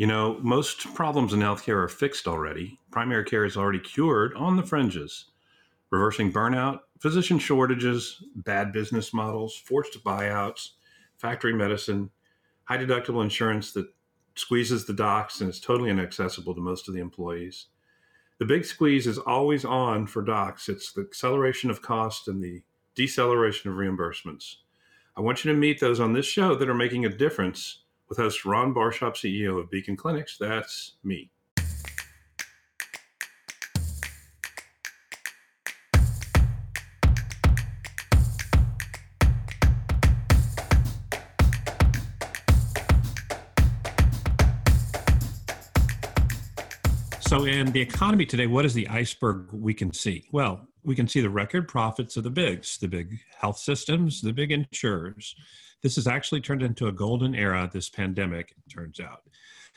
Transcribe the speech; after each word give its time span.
You 0.00 0.06
know, 0.06 0.38
most 0.40 0.94
problems 0.94 1.34
in 1.34 1.40
healthcare 1.40 1.76
are 1.76 1.86
fixed 1.86 2.26
already. 2.26 2.80
Primary 2.90 3.22
care 3.22 3.44
is 3.44 3.54
already 3.54 3.80
cured 3.80 4.32
on 4.32 4.56
the 4.56 4.62
fringes. 4.62 5.26
Reversing 5.90 6.32
burnout, 6.32 6.78
physician 6.98 7.38
shortages, 7.38 8.24
bad 8.34 8.72
business 8.72 9.12
models, 9.12 9.54
forced 9.54 10.02
buyouts, 10.02 10.70
factory 11.18 11.52
medicine, 11.52 12.08
high 12.64 12.78
deductible 12.78 13.22
insurance 13.22 13.72
that 13.72 13.92
squeezes 14.36 14.86
the 14.86 14.94
docs 14.94 15.42
and 15.42 15.50
is 15.50 15.60
totally 15.60 15.90
inaccessible 15.90 16.54
to 16.54 16.62
most 16.62 16.88
of 16.88 16.94
the 16.94 17.00
employees. 17.00 17.66
The 18.38 18.46
big 18.46 18.64
squeeze 18.64 19.06
is 19.06 19.18
always 19.18 19.66
on 19.66 20.06
for 20.06 20.22
docs. 20.22 20.70
It's 20.70 20.94
the 20.94 21.02
acceleration 21.02 21.68
of 21.68 21.82
cost 21.82 22.26
and 22.26 22.42
the 22.42 22.62
deceleration 22.94 23.70
of 23.70 23.76
reimbursements. 23.76 24.54
I 25.14 25.20
want 25.20 25.44
you 25.44 25.52
to 25.52 25.58
meet 25.58 25.78
those 25.78 26.00
on 26.00 26.14
this 26.14 26.24
show 26.24 26.54
that 26.54 26.70
are 26.70 26.74
making 26.74 27.04
a 27.04 27.10
difference 27.10 27.79
with 28.10 28.18
host 28.18 28.44
Ron 28.44 28.74
Barshop, 28.74 29.14
CEO 29.14 29.58
of 29.58 29.70
Beacon 29.70 29.96
Clinics. 29.96 30.36
That's 30.36 30.96
me. 31.04 31.30
So, 47.20 47.44
in 47.44 47.70
the 47.70 47.80
economy 47.80 48.26
today, 48.26 48.48
what 48.48 48.64
is 48.64 48.74
the 48.74 48.88
iceberg 48.88 49.50
we 49.52 49.72
can 49.72 49.92
see? 49.92 50.26
Well, 50.32 50.66
we 50.82 50.96
can 50.96 51.06
see 51.06 51.20
the 51.20 51.30
record 51.30 51.68
profits 51.68 52.16
of 52.16 52.24
the 52.24 52.30
bigs, 52.30 52.76
the 52.78 52.88
big 52.88 53.20
health 53.38 53.58
systems, 53.58 54.20
the 54.20 54.32
big 54.32 54.50
insurers. 54.50 55.36
This 55.82 55.96
has 55.96 56.06
actually 56.06 56.40
turned 56.40 56.62
into 56.62 56.88
a 56.88 56.92
golden 56.92 57.34
era, 57.34 57.68
this 57.72 57.88
pandemic, 57.88 58.52
it 58.52 58.70
turns 58.70 59.00
out. 59.00 59.22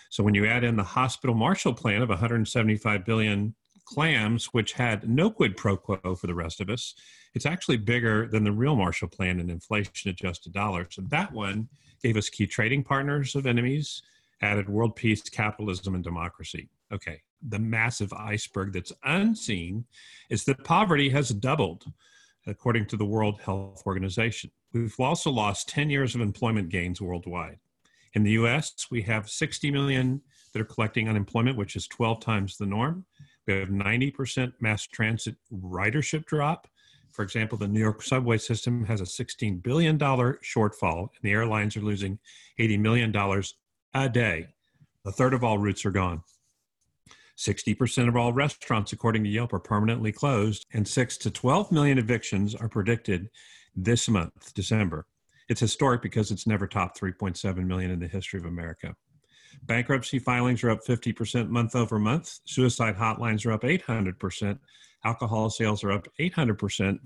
So, 0.09 0.23
when 0.23 0.35
you 0.35 0.45
add 0.45 0.63
in 0.63 0.75
the 0.75 0.83
hospital 0.83 1.35
Marshall 1.35 1.73
Plan 1.73 2.01
of 2.01 2.09
175 2.09 3.05
billion 3.05 3.55
clams, 3.85 4.45
which 4.47 4.73
had 4.73 5.09
no 5.09 5.29
quid 5.29 5.57
pro 5.57 5.77
quo 5.77 6.15
for 6.15 6.27
the 6.27 6.35
rest 6.35 6.61
of 6.61 6.69
us, 6.69 6.93
it's 7.33 7.45
actually 7.45 7.77
bigger 7.77 8.27
than 8.27 8.43
the 8.43 8.51
real 8.51 8.75
Marshall 8.75 9.07
Plan 9.07 9.39
in 9.39 9.49
inflation 9.49 10.09
adjusted 10.09 10.53
dollars. 10.53 10.95
And 10.97 11.09
that 11.09 11.31
one 11.31 11.67
gave 12.01 12.17
us 12.17 12.29
key 12.29 12.47
trading 12.47 12.83
partners 12.83 13.35
of 13.35 13.45
enemies, 13.45 14.03
added 14.41 14.69
world 14.69 14.95
peace, 14.95 15.21
capitalism, 15.21 15.95
and 15.95 16.03
democracy. 16.03 16.69
Okay, 16.91 17.21
the 17.47 17.59
massive 17.59 18.13
iceberg 18.13 18.73
that's 18.73 18.93
unseen 19.03 19.85
is 20.29 20.43
that 20.45 20.63
poverty 20.63 21.09
has 21.09 21.29
doubled, 21.29 21.85
according 22.45 22.85
to 22.87 22.97
the 22.97 23.05
World 23.05 23.41
Health 23.41 23.81
Organization. 23.85 24.51
We've 24.73 24.99
also 24.99 25.29
lost 25.29 25.69
10 25.69 25.89
years 25.89 26.15
of 26.15 26.21
employment 26.21 26.69
gains 26.69 26.99
worldwide. 26.99 27.59
In 28.13 28.23
the 28.23 28.31
US, 28.31 28.87
we 28.89 29.01
have 29.03 29.29
60 29.29 29.69
million 29.71 30.21
that 30.51 30.61
are 30.61 30.65
collecting 30.65 31.07
unemployment, 31.07 31.57
which 31.57 31.75
is 31.75 31.87
12 31.87 32.19
times 32.19 32.57
the 32.57 32.65
norm. 32.65 33.05
We 33.47 33.53
have 33.53 33.69
90% 33.69 34.53
mass 34.59 34.87
transit 34.87 35.35
ridership 35.51 36.25
drop. 36.25 36.67
For 37.11 37.21
example, 37.21 37.57
the 37.57 37.67
New 37.67 37.79
York 37.79 38.01
subway 38.01 38.39
system 38.39 38.83
has 38.85 39.01
a 39.01 39.03
$16 39.03 39.61
billion 39.61 39.99
shortfall, 39.99 41.01
and 41.01 41.21
the 41.21 41.31
airlines 41.31 41.77
are 41.77 41.81
losing 41.81 42.17
$80 42.59 42.79
million 42.79 43.43
a 43.93 44.09
day. 44.09 44.47
A 45.05 45.11
third 45.11 45.33
of 45.35 45.43
all 45.43 45.59
routes 45.59 45.85
are 45.85 45.91
gone. 45.91 46.23
60% 47.37 48.07
of 48.07 48.15
all 48.15 48.33
restaurants, 48.33 48.93
according 48.93 49.23
to 49.23 49.29
Yelp, 49.29 49.53
are 49.53 49.59
permanently 49.59 50.11
closed, 50.11 50.65
and 50.73 50.87
6 50.87 51.17
to 51.17 51.31
12 51.31 51.71
million 51.71 51.97
evictions 51.97 52.53
are 52.53 52.69
predicted 52.69 53.29
this 53.75 54.07
month, 54.07 54.53
December. 54.53 55.07
It's 55.49 55.59
historic 55.59 56.01
because 56.01 56.31
it's 56.31 56.47
never 56.47 56.67
topped 56.67 56.99
3.7 56.99 57.65
million 57.65 57.91
in 57.91 57.99
the 57.99 58.07
history 58.07 58.39
of 58.39 58.45
America. 58.45 58.95
Bankruptcy 59.63 60.19
filings 60.19 60.63
are 60.63 60.69
up 60.69 60.85
50% 60.85 61.49
month 61.49 61.75
over 61.75 61.99
month. 61.99 62.39
Suicide 62.45 62.95
hotlines 62.95 63.45
are 63.45 63.51
up 63.51 63.61
800%. 63.63 64.59
Alcohol 65.05 65.49
sales 65.49 65.83
are 65.83 65.91
up 65.91 66.07
800%. 66.19 66.99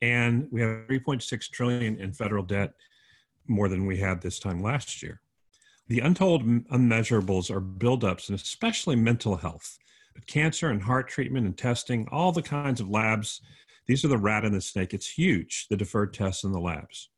And 0.00 0.48
we 0.50 0.60
have 0.60 0.86
3.6 0.88 1.50
trillion 1.50 2.00
in 2.00 2.12
federal 2.12 2.42
debt, 2.42 2.72
more 3.46 3.68
than 3.68 3.86
we 3.86 3.96
had 3.96 4.20
this 4.20 4.38
time 4.38 4.62
last 4.62 5.02
year. 5.02 5.21
The 5.92 6.00
untold 6.00 6.42
unmeasurables 6.46 7.50
are 7.50 7.60
buildups, 7.60 8.30
and 8.30 8.40
especially 8.40 8.96
mental 8.96 9.36
health. 9.36 9.76
But 10.14 10.26
cancer 10.26 10.70
and 10.70 10.82
heart 10.82 11.06
treatment 11.06 11.44
and 11.44 11.54
testing, 11.54 12.08
all 12.10 12.32
the 12.32 12.40
kinds 12.40 12.80
of 12.80 12.88
labs, 12.88 13.42
these 13.84 14.02
are 14.02 14.08
the 14.08 14.16
rat 14.16 14.46
and 14.46 14.54
the 14.54 14.62
snake. 14.62 14.94
It's 14.94 15.06
huge, 15.06 15.66
the 15.68 15.76
deferred 15.76 16.14
tests 16.14 16.44
in 16.44 16.52
the 16.52 16.60
labs. 16.60 17.10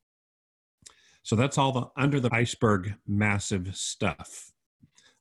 So 1.22 1.36
that's 1.36 1.56
all 1.56 1.70
the 1.70 1.86
under 1.96 2.18
the 2.18 2.34
iceberg 2.34 2.96
massive 3.06 3.76
stuff. 3.76 4.50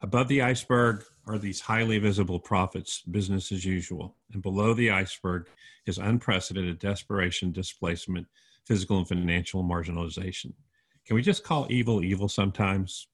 Above 0.01 0.29
the 0.29 0.41
iceberg 0.41 1.03
are 1.27 1.37
these 1.37 1.61
highly 1.61 1.99
visible 1.99 2.39
profits, 2.39 3.03
business 3.03 3.51
as 3.51 3.63
usual. 3.63 4.15
And 4.33 4.41
below 4.41 4.73
the 4.73 4.89
iceberg 4.89 5.47
is 5.85 5.99
unprecedented 5.99 6.79
desperation, 6.79 7.51
displacement, 7.51 8.25
physical 8.65 8.97
and 8.97 9.07
financial 9.07 9.63
marginalization. 9.63 10.53
Can 11.05 11.15
we 11.15 11.21
just 11.21 11.43
call 11.43 11.67
evil 11.69 12.03
evil 12.03 12.27
sometimes? 12.27 13.09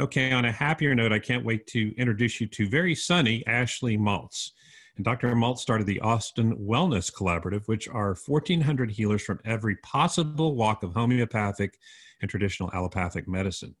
Okay, 0.00 0.32
on 0.32 0.46
a 0.46 0.52
happier 0.52 0.94
note, 0.94 1.12
I 1.12 1.18
can't 1.18 1.44
wait 1.44 1.66
to 1.66 1.94
introduce 1.98 2.40
you 2.40 2.46
to 2.46 2.66
very 2.66 2.94
sunny 2.94 3.46
Ashley 3.46 3.98
Maltz. 3.98 4.52
And 4.96 5.04
Dr. 5.04 5.28
Maltz 5.34 5.58
started 5.58 5.86
the 5.86 6.00
Austin 6.00 6.56
Wellness 6.56 7.12
Collaborative, 7.12 7.68
which 7.68 7.86
are 7.86 8.16
1,400 8.26 8.90
healers 8.90 9.20
from 9.20 9.40
every 9.44 9.76
possible 9.82 10.56
walk 10.56 10.82
of 10.82 10.94
homeopathic 10.94 11.78
and 12.22 12.30
traditional 12.30 12.70
allopathic 12.72 13.28
medicine. 13.28 13.76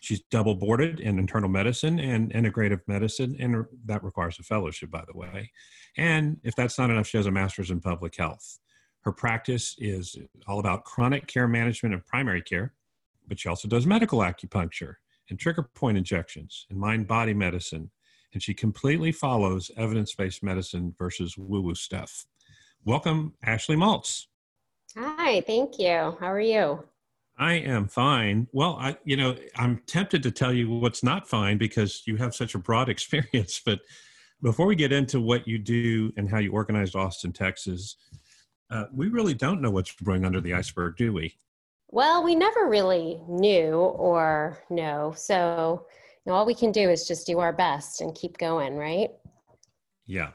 She's 0.00 0.20
double 0.30 0.56
boarded 0.56 1.00
in 1.00 1.18
internal 1.18 1.48
medicine 1.48 1.98
and 1.98 2.30
integrative 2.34 2.82
medicine, 2.86 3.34
and 3.40 3.64
that 3.86 4.04
requires 4.04 4.38
a 4.38 4.42
fellowship, 4.42 4.90
by 4.90 5.04
the 5.10 5.16
way. 5.16 5.50
And 5.96 6.36
if 6.44 6.54
that's 6.54 6.78
not 6.78 6.90
enough, 6.90 7.06
she 7.06 7.16
has 7.16 7.26
a 7.26 7.30
master's 7.30 7.70
in 7.70 7.80
public 7.80 8.14
health. 8.18 8.58
Her 9.04 9.12
practice 9.12 9.74
is 9.78 10.18
all 10.46 10.58
about 10.60 10.84
chronic 10.84 11.28
care 11.28 11.48
management 11.48 11.94
and 11.94 12.04
primary 12.04 12.42
care, 12.42 12.74
but 13.26 13.40
she 13.40 13.48
also 13.48 13.68
does 13.68 13.86
medical 13.86 14.18
acupuncture 14.18 14.96
and 15.32 15.40
trigger 15.40 15.62
point 15.74 15.96
injections 15.96 16.66
and 16.68 16.78
mind 16.78 17.08
body 17.08 17.32
medicine. 17.32 17.90
And 18.34 18.42
she 18.42 18.52
completely 18.52 19.12
follows 19.12 19.70
evidence 19.78 20.14
based 20.14 20.42
medicine 20.42 20.94
versus 20.98 21.38
woo 21.38 21.62
woo 21.62 21.74
stuff. 21.74 22.26
Welcome, 22.84 23.32
Ashley 23.42 23.76
Maltz. 23.76 24.26
Hi, 24.94 25.40
thank 25.40 25.78
you. 25.78 26.18
How 26.20 26.30
are 26.30 26.38
you? 26.38 26.84
I 27.38 27.54
am 27.54 27.88
fine. 27.88 28.46
Well, 28.52 28.76
I, 28.78 28.98
you 29.04 29.16
know, 29.16 29.34
I'm 29.56 29.80
tempted 29.86 30.22
to 30.24 30.30
tell 30.30 30.52
you 30.52 30.68
what's 30.68 31.02
not 31.02 31.26
fine 31.26 31.56
because 31.56 32.02
you 32.04 32.16
have 32.16 32.34
such 32.34 32.54
a 32.54 32.58
broad 32.58 32.88
experience. 32.90 33.58
But 33.64 33.80
before 34.42 34.66
we 34.66 34.76
get 34.76 34.92
into 34.92 35.18
what 35.18 35.48
you 35.48 35.58
do 35.58 36.12
and 36.18 36.28
how 36.28 36.40
you 36.40 36.52
organized 36.52 36.94
Austin, 36.94 37.32
Texas, 37.32 37.96
uh, 38.70 38.84
we 38.92 39.08
really 39.08 39.34
don't 39.34 39.62
know 39.62 39.70
what's 39.70 39.94
brewing 39.94 40.26
under 40.26 40.42
the 40.42 40.52
iceberg, 40.52 40.96
do 40.98 41.14
we? 41.14 41.34
Well, 41.92 42.24
we 42.24 42.34
never 42.34 42.68
really 42.68 43.20
knew 43.28 43.74
or 43.74 44.58
know. 44.70 45.12
So 45.14 45.86
you 46.24 46.32
know, 46.32 46.38
all 46.38 46.46
we 46.46 46.54
can 46.54 46.72
do 46.72 46.88
is 46.88 47.06
just 47.06 47.26
do 47.26 47.38
our 47.38 47.52
best 47.52 48.00
and 48.00 48.14
keep 48.14 48.38
going, 48.38 48.76
right? 48.76 49.10
Yeah. 50.06 50.30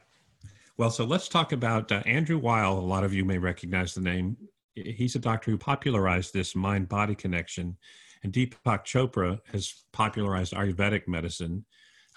Well, 0.78 0.92
so 0.92 1.04
let's 1.04 1.28
talk 1.28 1.54
about 1.54 1.92
uh, 1.92 2.04
Andrew 2.06 2.38
Weil. 2.38 2.74
A 2.74 2.80
lot 2.80 3.04
of 3.04 3.12
you 3.12 3.26
may 3.26 3.40
recognize 3.40 3.96
the 3.96 4.02
name. 4.02 4.38
He's 4.76 5.16
a 5.16 5.20
doctor 5.20 5.50
who 5.50 5.58
popularized 5.58 6.32
this 6.32 6.56
mind 6.56 6.90
body 6.90 7.16
connection, 7.16 7.76
and 8.22 8.32
Deepak 8.32 8.86
Chopra 8.86 9.40
has 9.52 9.86
popularized 9.94 10.54
Ayurvedic 10.54 11.08
medicine. 11.08 11.66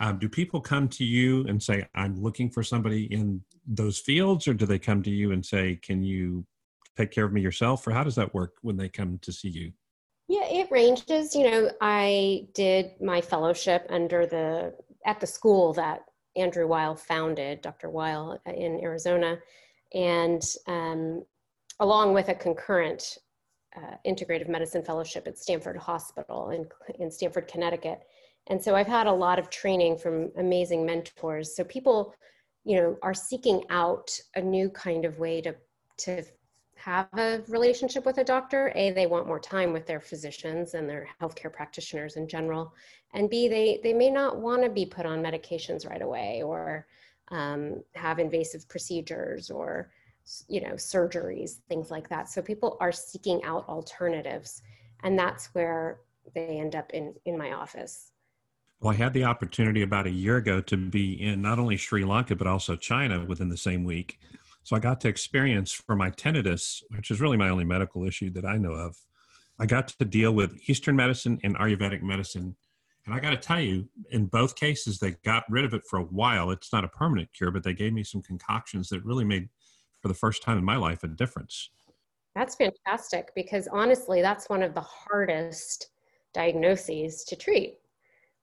Um, 0.00 0.18
do 0.18 0.28
people 0.28 0.60
come 0.60 0.86
to 0.88 1.04
you 1.04 1.46
and 1.46 1.62
say, 1.62 1.86
I'm 1.94 2.20
looking 2.20 2.50
for 2.50 2.62
somebody 2.62 3.04
in 3.04 3.40
those 3.66 3.98
fields, 4.00 4.46
or 4.46 4.52
do 4.52 4.66
they 4.66 4.78
come 4.78 5.02
to 5.04 5.10
you 5.10 5.32
and 5.32 5.44
say, 5.44 5.76
Can 5.82 6.02
you 6.02 6.44
take 6.96 7.10
care 7.10 7.24
of 7.24 7.32
me 7.32 7.40
yourself 7.40 7.86
or 7.86 7.92
how 7.92 8.04
does 8.04 8.14
that 8.16 8.34
work 8.34 8.54
when 8.62 8.76
they 8.76 8.88
come 8.88 9.18
to 9.22 9.32
see 9.32 9.48
you? 9.48 9.72
Yeah 10.28 10.46
it 10.46 10.70
ranges 10.70 11.34
you 11.34 11.50
know 11.50 11.70
i 11.80 12.46
did 12.54 12.92
my 13.00 13.20
fellowship 13.20 13.84
under 13.90 14.26
the 14.26 14.74
at 15.04 15.18
the 15.18 15.26
school 15.26 15.72
that 15.72 16.02
andrew 16.36 16.68
weil 16.68 16.94
founded 16.94 17.60
dr 17.62 17.90
weil 17.90 18.40
in 18.46 18.78
arizona 18.80 19.38
and 19.92 20.42
um, 20.68 21.24
along 21.80 22.14
with 22.14 22.28
a 22.28 22.34
concurrent 22.34 23.18
uh, 23.76 23.96
integrative 24.06 24.48
medicine 24.48 24.82
fellowship 24.82 25.26
at 25.26 25.38
stamford 25.38 25.76
hospital 25.76 26.50
in, 26.50 26.66
in 26.98 27.10
stamford 27.10 27.48
connecticut. 27.48 28.00
And 28.48 28.62
so 28.62 28.74
i've 28.74 28.86
had 28.86 29.06
a 29.06 29.12
lot 29.12 29.38
of 29.38 29.50
training 29.50 29.98
from 29.98 30.30
amazing 30.38 30.84
mentors. 30.84 31.54
So 31.54 31.64
people 31.64 32.14
you 32.64 32.76
know 32.76 32.96
are 33.02 33.14
seeking 33.14 33.64
out 33.70 34.10
a 34.34 34.40
new 34.40 34.68
kind 34.70 35.04
of 35.04 35.18
way 35.18 35.40
to 35.42 35.54
to 35.98 36.22
have 36.80 37.08
a 37.18 37.42
relationship 37.48 38.06
with 38.06 38.18
a 38.18 38.24
doctor. 38.24 38.72
A 38.74 38.90
they 38.92 39.06
want 39.06 39.26
more 39.26 39.38
time 39.38 39.72
with 39.72 39.86
their 39.86 40.00
physicians 40.00 40.74
and 40.74 40.88
their 40.88 41.08
healthcare 41.20 41.52
practitioners 41.52 42.16
in 42.16 42.26
general. 42.26 42.74
And 43.12 43.28
b 43.28 43.48
they 43.48 43.80
they 43.82 43.92
may 43.92 44.10
not 44.10 44.38
want 44.38 44.62
to 44.62 44.70
be 44.70 44.86
put 44.86 45.06
on 45.06 45.22
medications 45.22 45.88
right 45.88 46.02
away 46.02 46.42
or 46.42 46.86
um, 47.28 47.82
have 47.94 48.18
invasive 48.18 48.68
procedures 48.68 49.50
or 49.50 49.90
you 50.48 50.60
know 50.60 50.74
surgeries 50.74 51.58
things 51.68 51.90
like 51.90 52.08
that. 52.08 52.28
So 52.28 52.40
people 52.40 52.76
are 52.80 52.92
seeking 52.92 53.44
out 53.44 53.68
alternatives 53.68 54.62
and 55.02 55.18
that's 55.18 55.54
where 55.54 56.00
they 56.34 56.58
end 56.58 56.74
up 56.74 56.90
in 56.92 57.14
in 57.26 57.36
my 57.36 57.52
office. 57.52 58.12
Well, 58.80 58.94
I 58.94 58.96
had 58.96 59.12
the 59.12 59.24
opportunity 59.24 59.82
about 59.82 60.06
a 60.06 60.10
year 60.10 60.38
ago 60.38 60.62
to 60.62 60.76
be 60.78 61.20
in 61.20 61.42
not 61.42 61.58
only 61.58 61.76
Sri 61.76 62.02
Lanka, 62.02 62.34
but 62.34 62.46
also 62.46 62.76
China 62.76 63.26
within 63.26 63.50
the 63.50 63.56
same 63.58 63.84
week. 63.84 64.18
So 64.62 64.76
I 64.76 64.78
got 64.78 65.00
to 65.02 65.08
experience 65.08 65.72
for 65.72 65.96
my 65.96 66.10
tinnitus, 66.10 66.82
which 66.90 67.10
is 67.10 67.20
really 67.20 67.36
my 67.36 67.48
only 67.48 67.64
medical 67.64 68.06
issue 68.06 68.30
that 68.30 68.44
I 68.44 68.56
know 68.56 68.72
of. 68.72 68.96
I 69.58 69.66
got 69.66 69.88
to 69.88 70.04
deal 70.04 70.32
with 70.32 70.58
Eastern 70.68 70.96
medicine 70.96 71.38
and 71.42 71.56
Ayurvedic 71.56 72.02
medicine. 72.02 72.56
And 73.06 73.14
I 73.14 73.20
got 73.20 73.30
to 73.30 73.36
tell 73.36 73.60
you, 73.60 73.88
in 74.10 74.26
both 74.26 74.54
cases, 74.56 74.98
they 74.98 75.12
got 75.24 75.44
rid 75.48 75.64
of 75.64 75.74
it 75.74 75.82
for 75.88 75.98
a 75.98 76.04
while. 76.04 76.50
It's 76.50 76.72
not 76.72 76.84
a 76.84 76.88
permanent 76.88 77.32
cure, 77.32 77.50
but 77.50 77.62
they 77.62 77.72
gave 77.72 77.92
me 77.92 78.04
some 78.04 78.22
concoctions 78.22 78.88
that 78.90 79.04
really 79.04 79.24
made, 79.24 79.48
for 80.00 80.08
the 80.08 80.14
first 80.14 80.42
time 80.42 80.58
in 80.58 80.64
my 80.64 80.76
life, 80.76 81.02
a 81.02 81.08
difference. 81.08 81.70
That's 82.34 82.54
fantastic 82.54 83.32
because 83.34 83.68
honestly, 83.72 84.22
that's 84.22 84.48
one 84.48 84.62
of 84.62 84.74
the 84.74 84.82
hardest 84.82 85.88
diagnoses 86.32 87.24
to 87.24 87.36
treat. 87.36 87.78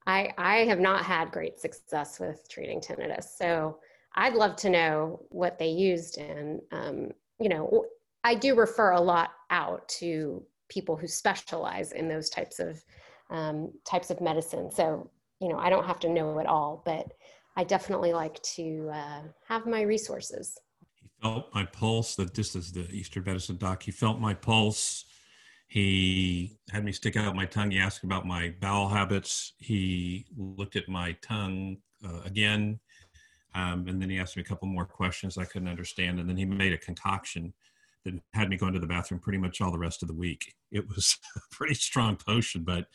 I, 0.05 0.33
I 0.37 0.57
have 0.65 0.79
not 0.79 1.03
had 1.03 1.31
great 1.31 1.59
success 1.59 2.19
with 2.19 2.47
treating 2.49 2.81
tinnitus. 2.81 3.37
So 3.37 3.79
I'd 4.17 4.33
love 4.33 4.55
to 4.57 4.69
know 4.69 5.21
what 5.29 5.59
they 5.59 5.69
used. 5.69 6.17
And, 6.17 6.59
um, 6.71 7.11
you 7.39 7.49
know, 7.49 7.85
I 8.23 8.33
do 8.33 8.55
refer 8.55 8.91
a 8.91 8.99
lot 8.99 9.29
out 9.51 9.87
to 9.99 10.43
people 10.69 10.97
who 10.97 11.07
specialize 11.07 11.91
in 11.91 12.09
those 12.09 12.29
types 12.29 12.59
of 12.59 12.83
um, 13.29 13.71
types 13.85 14.09
of 14.09 14.19
medicine. 14.19 14.71
So, 14.71 15.09
you 15.39 15.49
know, 15.49 15.57
I 15.57 15.69
don't 15.69 15.85
have 15.85 15.99
to 15.99 16.09
know 16.09 16.39
it 16.39 16.47
all, 16.47 16.81
but 16.83 17.13
I 17.55 17.63
definitely 17.63 18.11
like 18.13 18.41
to 18.55 18.89
uh, 18.91 19.21
have 19.47 19.65
my 19.67 19.81
resources. 19.81 20.57
He 20.99 21.09
felt 21.21 21.53
my 21.53 21.65
pulse. 21.65 22.15
That 22.15 22.33
this 22.33 22.55
is 22.55 22.71
the 22.71 22.89
Eastern 22.91 23.23
medicine 23.23 23.57
doc. 23.57 23.83
He 23.83 23.91
felt 23.91 24.19
my 24.19 24.33
pulse. 24.33 25.05
He 25.67 26.57
had 26.71 26.85
me 26.85 26.91
stick 26.91 27.17
out 27.17 27.35
my 27.35 27.45
tongue. 27.45 27.71
He 27.71 27.79
asked 27.79 28.03
about 28.03 28.25
my 28.25 28.53
bowel 28.61 28.87
habits. 28.87 29.53
He 29.59 30.25
looked 30.35 30.75
at 30.75 30.87
my 30.89 31.11
tongue 31.21 31.77
uh, 32.03 32.21
again. 32.25 32.79
Um, 33.57 33.87
and 33.87 33.99
then 33.99 34.09
he 34.09 34.19
asked 34.19 34.37
me 34.37 34.43
a 34.43 34.45
couple 34.45 34.67
more 34.67 34.85
questions 34.85 35.35
I 35.35 35.45
couldn't 35.45 35.67
understand. 35.67 36.19
And 36.19 36.29
then 36.29 36.37
he 36.37 36.45
made 36.45 36.73
a 36.73 36.77
concoction 36.77 37.53
that 38.05 38.13
had 38.33 38.49
me 38.49 38.55
going 38.55 38.73
to 38.73 38.79
the 38.79 38.85
bathroom 38.85 39.19
pretty 39.19 39.39
much 39.39 39.61
all 39.61 39.71
the 39.71 39.79
rest 39.79 40.03
of 40.03 40.07
the 40.07 40.13
week. 40.13 40.53
It 40.71 40.87
was 40.87 41.17
a 41.35 41.39
pretty 41.51 41.73
strong 41.73 42.17
potion, 42.17 42.63
but 42.63 42.85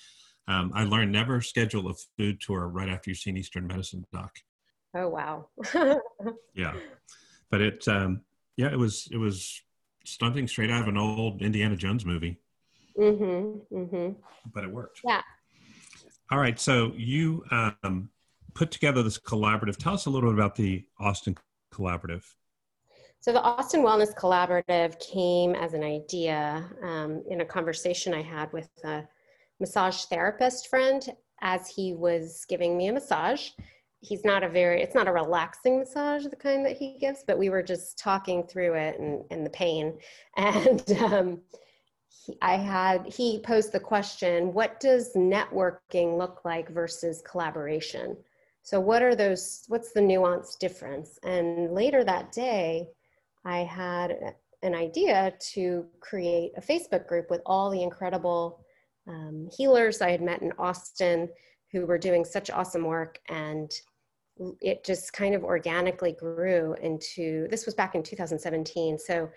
um, 0.46 0.70
I 0.72 0.84
learned 0.84 1.10
never 1.10 1.40
schedule 1.40 1.90
a 1.90 1.94
food 2.16 2.40
tour 2.40 2.68
right 2.68 2.88
after 2.88 3.10
you've 3.10 3.18
seen 3.18 3.36
Eastern 3.36 3.66
medicine 3.66 4.06
doc. 4.12 4.36
Oh, 4.94 5.08
wow. 5.08 5.48
yeah. 6.54 6.74
But 7.50 7.60
it, 7.60 7.88
um, 7.88 8.20
yeah, 8.56 8.70
it 8.70 8.78
was, 8.78 9.08
it 9.10 9.16
was 9.16 9.60
stunting 10.04 10.46
straight 10.46 10.70
out 10.70 10.82
of 10.82 10.88
an 10.88 10.96
old 10.96 11.42
Indiana 11.42 11.74
Jones 11.74 12.06
movie. 12.06 12.38
Mm-hmm, 12.96 13.76
mm-hmm. 13.76 14.12
But 14.54 14.64
it 14.64 14.70
worked. 14.70 15.00
Yeah. 15.04 15.22
All 16.30 16.38
right. 16.38 16.58
So 16.60 16.92
you 16.96 17.44
um, 17.50 18.10
put 18.54 18.70
together 18.70 19.02
this 19.02 19.18
collaborative. 19.18 19.76
Tell 19.76 19.94
us 19.94 20.06
a 20.06 20.10
little 20.10 20.30
bit 20.30 20.38
about 20.38 20.56
the 20.56 20.84
Austin 20.98 21.36
Collaborative. 21.72 22.24
So 23.20 23.32
the 23.32 23.40
Austin 23.40 23.82
Wellness 23.82 24.14
Collaborative 24.14 24.98
came 24.98 25.54
as 25.54 25.74
an 25.74 25.84
idea 25.84 26.68
um, 26.82 27.22
in 27.30 27.40
a 27.40 27.44
conversation 27.44 28.12
I 28.12 28.22
had 28.22 28.52
with 28.52 28.68
a 28.84 29.04
massage 29.60 30.04
therapist 30.06 30.68
friend 30.68 31.08
as 31.40 31.68
he 31.68 31.92
was 31.92 32.44
giving 32.48 32.76
me 32.76 32.88
a 32.88 32.92
massage. 32.92 33.50
He's 34.00 34.24
not 34.24 34.42
a 34.42 34.48
very, 34.48 34.82
it's 34.82 34.96
not 34.96 35.06
a 35.06 35.12
relaxing 35.12 35.78
massage, 35.78 36.24
the 36.24 36.34
kind 36.34 36.66
that 36.66 36.76
he 36.76 36.98
gives, 36.98 37.22
but 37.24 37.38
we 37.38 37.48
were 37.48 37.62
just 37.62 37.96
talking 37.96 38.42
through 38.42 38.74
it 38.74 38.98
and, 38.98 39.22
and 39.30 39.46
the 39.46 39.50
pain. 39.50 39.98
And 40.36 40.90
um, 41.04 41.40
he, 42.08 42.36
I 42.42 42.56
had, 42.56 43.06
he 43.06 43.38
posed 43.38 43.70
the 43.70 43.78
question, 43.78 44.52
what 44.52 44.80
does 44.80 45.14
networking 45.14 46.18
look 46.18 46.44
like 46.44 46.68
versus 46.70 47.22
collaboration? 47.24 48.16
So 48.62 48.78
what 48.78 49.02
are 49.02 49.14
those, 49.14 49.64
what's 49.68 49.92
the 49.92 50.00
nuanced 50.00 50.58
difference? 50.58 51.18
And 51.24 51.72
later 51.72 52.04
that 52.04 52.32
day, 52.32 52.88
I 53.44 53.58
had 53.58 54.34
an 54.62 54.74
idea 54.74 55.32
to 55.52 55.86
create 56.00 56.52
a 56.56 56.60
Facebook 56.60 57.08
group 57.08 57.28
with 57.30 57.40
all 57.44 57.70
the 57.70 57.82
incredible 57.82 58.60
um, 59.08 59.48
healers 59.56 60.00
I 60.00 60.10
had 60.10 60.22
met 60.22 60.42
in 60.42 60.52
Austin 60.58 61.28
who 61.72 61.86
were 61.86 61.98
doing 61.98 62.24
such 62.24 62.50
awesome 62.50 62.84
work. 62.84 63.18
And 63.28 63.72
it 64.60 64.84
just 64.84 65.12
kind 65.12 65.34
of 65.34 65.42
organically 65.42 66.12
grew 66.12 66.74
into 66.80 67.48
this 67.48 67.66
was 67.66 67.74
back 67.74 67.94
in 67.94 68.02
2017. 68.02 68.98
So 68.98 69.28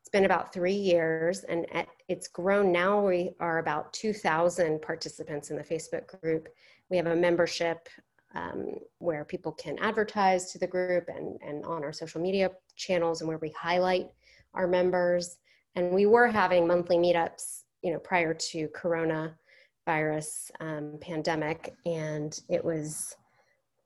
it's 0.00 0.08
been 0.10 0.26
about 0.26 0.52
three 0.52 0.74
years 0.74 1.44
and 1.44 1.66
it's 2.08 2.28
grown 2.28 2.70
now. 2.70 3.06
We 3.06 3.30
are 3.40 3.58
about 3.58 3.92
2,000 3.94 4.82
participants 4.82 5.50
in 5.50 5.56
the 5.56 5.64
Facebook 5.64 6.20
group. 6.20 6.48
We 6.90 6.98
have 6.98 7.06
a 7.06 7.16
membership 7.16 7.88
um, 8.34 8.66
where 8.98 9.24
people 9.24 9.52
can 9.52 9.78
advertise 9.78 10.50
to 10.52 10.58
the 10.58 10.66
group 10.66 11.08
and, 11.08 11.38
and 11.42 11.64
on 11.64 11.84
our 11.84 11.92
social 11.92 12.20
media 12.20 12.50
channels 12.76 13.20
and 13.20 13.28
where 13.28 13.38
we 13.38 13.50
highlight 13.50 14.08
our 14.54 14.66
members. 14.66 15.38
And 15.76 15.92
we 15.92 16.06
were 16.06 16.28
having 16.28 16.66
monthly 16.66 16.96
meetups, 16.96 17.62
you 17.82 17.92
know, 17.92 17.98
prior 17.98 18.34
to 18.34 18.68
coronavirus 18.68 20.50
um, 20.60 20.98
pandemic. 21.00 21.74
And 21.86 22.38
it 22.48 22.64
was, 22.64 23.16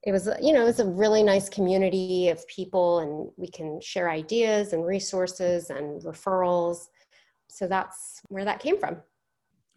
it 0.05 0.13
was, 0.13 0.29
you 0.41 0.53
know, 0.53 0.63
it 0.63 0.67
was 0.67 0.81
a 0.81 0.87
really 0.87 1.23
nice 1.23 1.49
community 1.49 2.29
of 2.29 2.47
people 2.47 3.01
and 3.01 3.31
we 3.37 3.49
can 3.49 3.81
share 3.81 4.11
ideas 4.11 4.73
and 4.73 4.85
resources 4.85 5.71
and 5.71 6.03
referrals. 6.03 6.89
So 7.49 7.67
that's 7.67 8.23
where 8.29 8.45
that 8.45 8.61
came 8.61 8.79
from. 8.79 8.99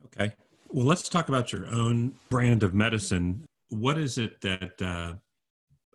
Okay. 0.07 0.33
Well, 0.69 0.85
let's 0.85 1.09
talk 1.09 1.27
about 1.27 1.51
your 1.51 1.68
own 1.68 2.13
brand 2.29 2.63
of 2.63 2.73
medicine. 2.73 3.44
What 3.71 3.97
is 3.97 4.18
it 4.18 4.41
that 4.41 4.81
uh, 4.81 5.13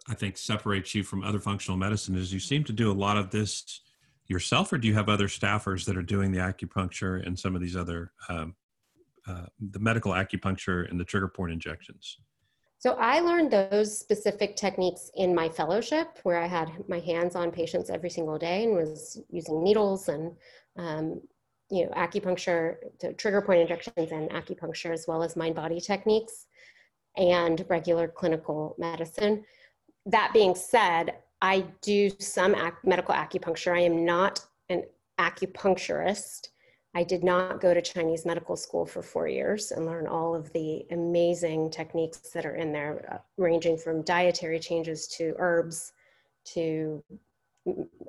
I 0.09 0.15
think 0.15 0.39
separates 0.39 0.95
you 0.95 1.03
from 1.03 1.23
other 1.23 1.39
functional 1.39 1.77
medicine? 1.77 2.17
Is 2.17 2.33
you 2.33 2.41
seem 2.41 2.65
to 2.65 2.73
do 2.73 2.91
a 2.91 2.95
lot 2.95 3.19
of 3.19 3.31
this 3.31 3.83
yourself, 4.29 4.73
or 4.73 4.79
do 4.79 4.89
you 4.89 4.95
have 4.95 5.11
other 5.11 5.29
staffers 5.29 5.85
that 5.85 5.97
are 5.97 6.03
doing 6.03 6.33
the 6.33 6.39
acupuncture 6.39 7.25
and 7.25 7.39
some 7.39 7.55
of 7.55 7.61
these 7.61 7.77
other, 7.77 8.13
um, 8.31 8.57
uh, 9.29 9.45
the 9.71 9.79
medical 9.79 10.13
acupuncture 10.13 10.91
and 10.91 10.99
the 10.99 11.05
trigger 11.05 11.29
point 11.29 11.53
injections? 11.53 12.19
So 12.79 12.95
I 12.99 13.21
learned 13.21 13.51
those 13.51 13.99
specific 13.99 14.57
techniques 14.57 15.11
in 15.15 15.35
my 15.35 15.49
fellowship 15.49 16.19
where 16.23 16.43
I 16.43 16.47
had 16.47 16.71
my 16.89 17.01
hands 17.01 17.37
on 17.37 17.51
patients 17.51 17.91
every 17.91 18.11
single 18.11 18.39
day 18.39 18.65
and 18.65 18.75
was 18.75 19.21
using 19.31 19.63
needles 19.63 20.09
and 20.09 20.33
um, 20.79 21.21
you 21.71 21.85
know 21.85 21.93
acupuncture, 21.93 22.77
trigger 23.19 23.43
point 23.43 23.61
injections 23.61 24.13
and 24.13 24.31
acupuncture 24.31 24.93
as 24.93 25.05
well 25.07 25.23
as 25.23 25.37
mind 25.37 25.55
body 25.55 25.81
techniques 25.81 26.47
and 27.17 27.65
regular 27.69 28.09
clinical 28.09 28.75
medicine. 28.79 29.45
That 30.07 30.33
being 30.33 30.55
said, 30.55 31.17
I 31.43 31.65
do 31.83 32.11
some 32.19 32.55
ac- 32.55 32.77
medical 32.85 33.15
acupuncture. 33.15 33.75
I 33.75 33.81
am 33.81 34.05
not 34.05 34.45
an 34.69 34.85
acupuncturist. 35.19 36.49
I 36.95 37.03
did 37.03 37.23
not 37.23 37.61
go 37.61 37.75
to 37.75 37.83
Chinese 37.83 38.25
medical 38.25 38.57
school 38.57 38.87
for 38.87 39.03
four 39.03 39.29
years 39.29 39.71
and 39.71 39.85
learn 39.85 40.07
all 40.07 40.35
of 40.35 40.51
the 40.53 40.87
amazing 40.91 41.71
techniques 41.71 42.31
that 42.31 42.47
are 42.47 42.57
in 42.57 42.73
there, 42.73 43.07
uh, 43.13 43.19
ranging 43.37 43.77
from 43.77 44.03
dietary 44.03 44.59
changes 44.59 45.07
to 45.09 45.35
herbs 45.39 45.93
to 46.55 47.03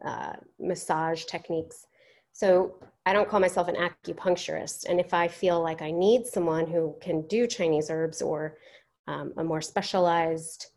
uh, 0.06 0.34
massage 0.60 1.26
techniques. 1.26 1.88
So 2.32 2.76
I 3.06 3.14
don't 3.14 3.28
call 3.28 3.40
myself 3.40 3.68
an 3.68 3.76
acupuncturist. 3.76 4.86
And 4.88 5.00
if 5.00 5.14
I 5.14 5.28
feel 5.28 5.62
like 5.62 5.82
I 5.82 5.92
need 5.92 6.26
someone 6.26 6.68
who 6.68 6.96
can 7.02 7.28
do 7.28 7.48
Chinese 7.48 7.90
herbs 7.90 8.22
or 8.22 8.58
um, 9.08 9.34
a 9.38 9.44
more 9.44 9.62
specialized 9.62 10.68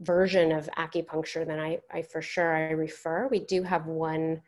version 0.00 0.52
of 0.52 0.68
acupuncture, 0.78 1.46
than 1.46 1.60
I, 1.60 1.78
I 1.92 2.02
for 2.02 2.22
sure 2.22 2.56
I 2.56 2.70
refer. 2.70 3.28
We 3.28 3.40
do 3.40 3.62
have 3.62 3.86
one 3.86 4.40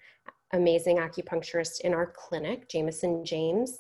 amazing 0.52 0.98
acupuncturist 0.98 1.80
in 1.80 1.94
our 1.94 2.06
clinic, 2.06 2.68
Jameson 2.68 3.24
James. 3.24 3.78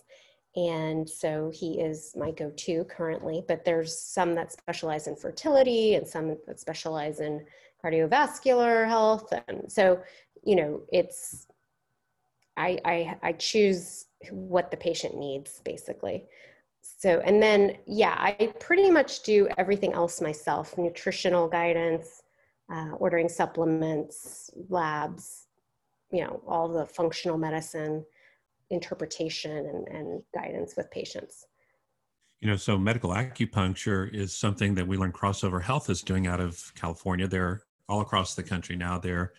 And 0.54 1.08
so 1.08 1.50
he 1.52 1.80
is 1.80 2.14
my 2.14 2.30
go 2.30 2.50
to 2.50 2.84
currently, 2.84 3.42
but 3.48 3.64
there's 3.64 3.98
some 3.98 4.34
that 4.34 4.52
specialize 4.52 5.06
in 5.06 5.16
fertility 5.16 5.94
and 5.94 6.06
some 6.06 6.36
that 6.46 6.60
specialize 6.60 7.20
in 7.20 7.44
cardiovascular 7.82 8.86
health. 8.86 9.32
And 9.48 9.72
so, 9.72 10.02
you 10.44 10.56
know, 10.56 10.82
it's, 10.92 11.46
I, 12.56 12.78
I, 12.84 13.16
I 13.22 13.32
choose 13.32 14.06
what 14.30 14.70
the 14.70 14.76
patient 14.76 15.16
needs 15.16 15.62
basically. 15.64 16.26
So, 17.02 17.20
and 17.24 17.42
then, 17.42 17.78
yeah, 17.84 18.14
I 18.16 18.54
pretty 18.60 18.88
much 18.88 19.24
do 19.24 19.48
everything 19.58 19.92
else 19.92 20.20
myself 20.20 20.78
nutritional 20.78 21.48
guidance, 21.48 22.22
uh, 22.72 22.92
ordering 22.92 23.28
supplements, 23.28 24.52
labs, 24.68 25.48
you 26.12 26.20
know, 26.22 26.40
all 26.46 26.68
the 26.68 26.86
functional 26.86 27.38
medicine 27.38 28.04
interpretation 28.70 29.50
and, 29.50 29.88
and 29.88 30.22
guidance 30.32 30.76
with 30.76 30.92
patients. 30.92 31.44
You 32.40 32.48
know, 32.50 32.56
so 32.56 32.78
medical 32.78 33.10
acupuncture 33.10 34.08
is 34.14 34.32
something 34.32 34.72
that 34.76 34.86
we 34.86 34.96
learn 34.96 35.10
Crossover 35.10 35.60
Health 35.60 35.90
is 35.90 36.02
doing 36.02 36.28
out 36.28 36.38
of 36.38 36.72
California. 36.76 37.26
They're 37.26 37.64
all 37.88 38.02
across 38.02 38.36
the 38.36 38.44
country 38.44 38.76
now. 38.76 39.00
They're 39.00 39.32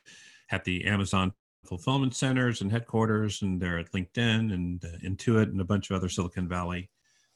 at 0.52 0.66
the 0.66 0.84
Amazon 0.84 1.32
fulfillment 1.66 2.14
centers 2.14 2.60
and 2.60 2.70
headquarters, 2.70 3.42
and 3.42 3.62
they're 3.62 3.80
at 3.80 3.94
LinkedIn 3.94 4.54
and 4.54 4.84
uh, 4.84 4.98
Intuit 5.02 5.44
and 5.44 5.62
a 5.62 5.66
bunch 5.66 5.90
of 5.90 5.96
other 5.96 6.10
Silicon 6.10 6.50
Valley 6.50 6.90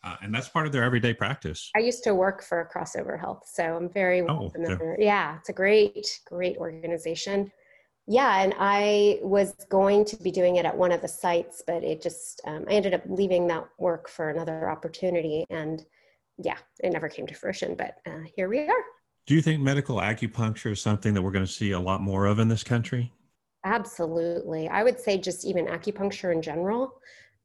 Uh, 0.08 0.16
and 0.22 0.34
that's 0.34 0.48
part 0.48 0.66
of 0.66 0.72
their 0.72 0.84
everyday 0.84 1.14
practice. 1.14 1.70
I 1.76 1.80
used 1.80 2.04
to 2.06 2.16
work 2.16 2.42
for 2.42 2.70
Crossover 2.74 3.20
Health, 3.20 3.44
so 3.52 3.76
I'm 3.76 3.90
very 3.90 4.22
oh, 4.22 4.48
familiar. 4.50 4.96
Yeah. 4.98 5.06
yeah, 5.06 5.38
it's 5.38 5.50
a 5.50 5.54
great, 5.54 6.22
great 6.26 6.56
organization. 6.58 7.52
Yeah, 8.08 8.42
and 8.42 8.54
I 8.58 9.20
was 9.22 9.54
going 9.70 10.06
to 10.06 10.16
be 10.16 10.32
doing 10.32 10.56
it 10.56 10.66
at 10.66 10.78
one 10.78 10.94
of 10.94 11.02
the 11.02 11.10
sites, 11.10 11.62
but 11.68 11.84
it 11.84 12.02
just, 12.02 12.40
um, 12.46 12.64
I 12.70 12.74
ended 12.74 12.94
up 12.94 13.02
leaving 13.10 13.48
that 13.48 13.68
work 13.80 14.08
for 14.08 14.30
another 14.30 14.70
opportunity. 14.70 15.46
And 15.50 15.86
yeah, 16.38 16.58
it 16.82 16.94
never 16.94 17.10
came 17.10 17.28
to 17.28 17.34
fruition, 17.34 17.76
but 17.76 17.98
uh, 18.06 18.22
here 18.34 18.48
we 18.48 18.60
are. 18.60 18.84
Do 19.26 19.36
you 19.36 19.42
think 19.42 19.62
medical 19.62 19.98
acupuncture 19.98 20.72
is 20.72 20.82
something 20.82 21.14
that 21.16 21.22
we're 21.22 21.32
going 21.32 21.46
to 21.46 21.52
see 21.52 21.72
a 21.72 21.80
lot 21.80 22.02
more 22.02 22.28
of 22.28 22.40
in 22.40 22.48
this 22.48 22.64
country? 22.64 23.12
Absolutely. 23.66 24.70
I 24.70 24.84
would 24.84 25.02
say 25.02 25.18
just 25.18 25.44
even 25.44 25.66
acupuncture 25.66 26.32
in 26.32 26.42
general. 26.42 26.94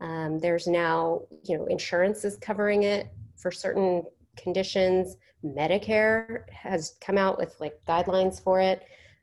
Um, 0.02 0.40
there's 0.40 0.66
now, 0.66 1.22
you 1.44 1.56
know, 1.56 1.64
insurance 1.66 2.24
is 2.24 2.36
covering 2.36 2.82
it 2.82 3.08
for 3.36 3.52
certain 3.52 4.02
conditions. 4.36 5.16
Medicare 5.44 6.48
has 6.50 6.96
come 7.00 7.16
out 7.16 7.38
with 7.38 7.54
like 7.60 7.80
guidelines 7.88 8.42
for 8.42 8.60
it 8.60 8.82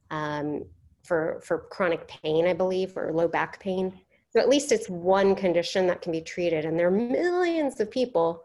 um, 0.09 0.63
for 1.03 1.41
for 1.43 1.59
chronic 1.69 2.07
pain, 2.07 2.48
I 2.48 2.53
believe, 2.53 2.95
or 2.95 3.12
low 3.12 3.27
back 3.27 3.59
pain. 3.59 4.00
So 4.31 4.39
at 4.39 4.48
least 4.48 4.71
it's 4.71 4.89
one 4.89 5.36
condition 5.36 5.86
that 5.88 6.01
can 6.01 6.13
be 6.13 6.21
treated, 6.21 6.63
and 6.63 6.79
there 6.79 6.88
are 6.88 6.91
millions 6.91 7.79
of 7.81 7.91
people 7.91 8.43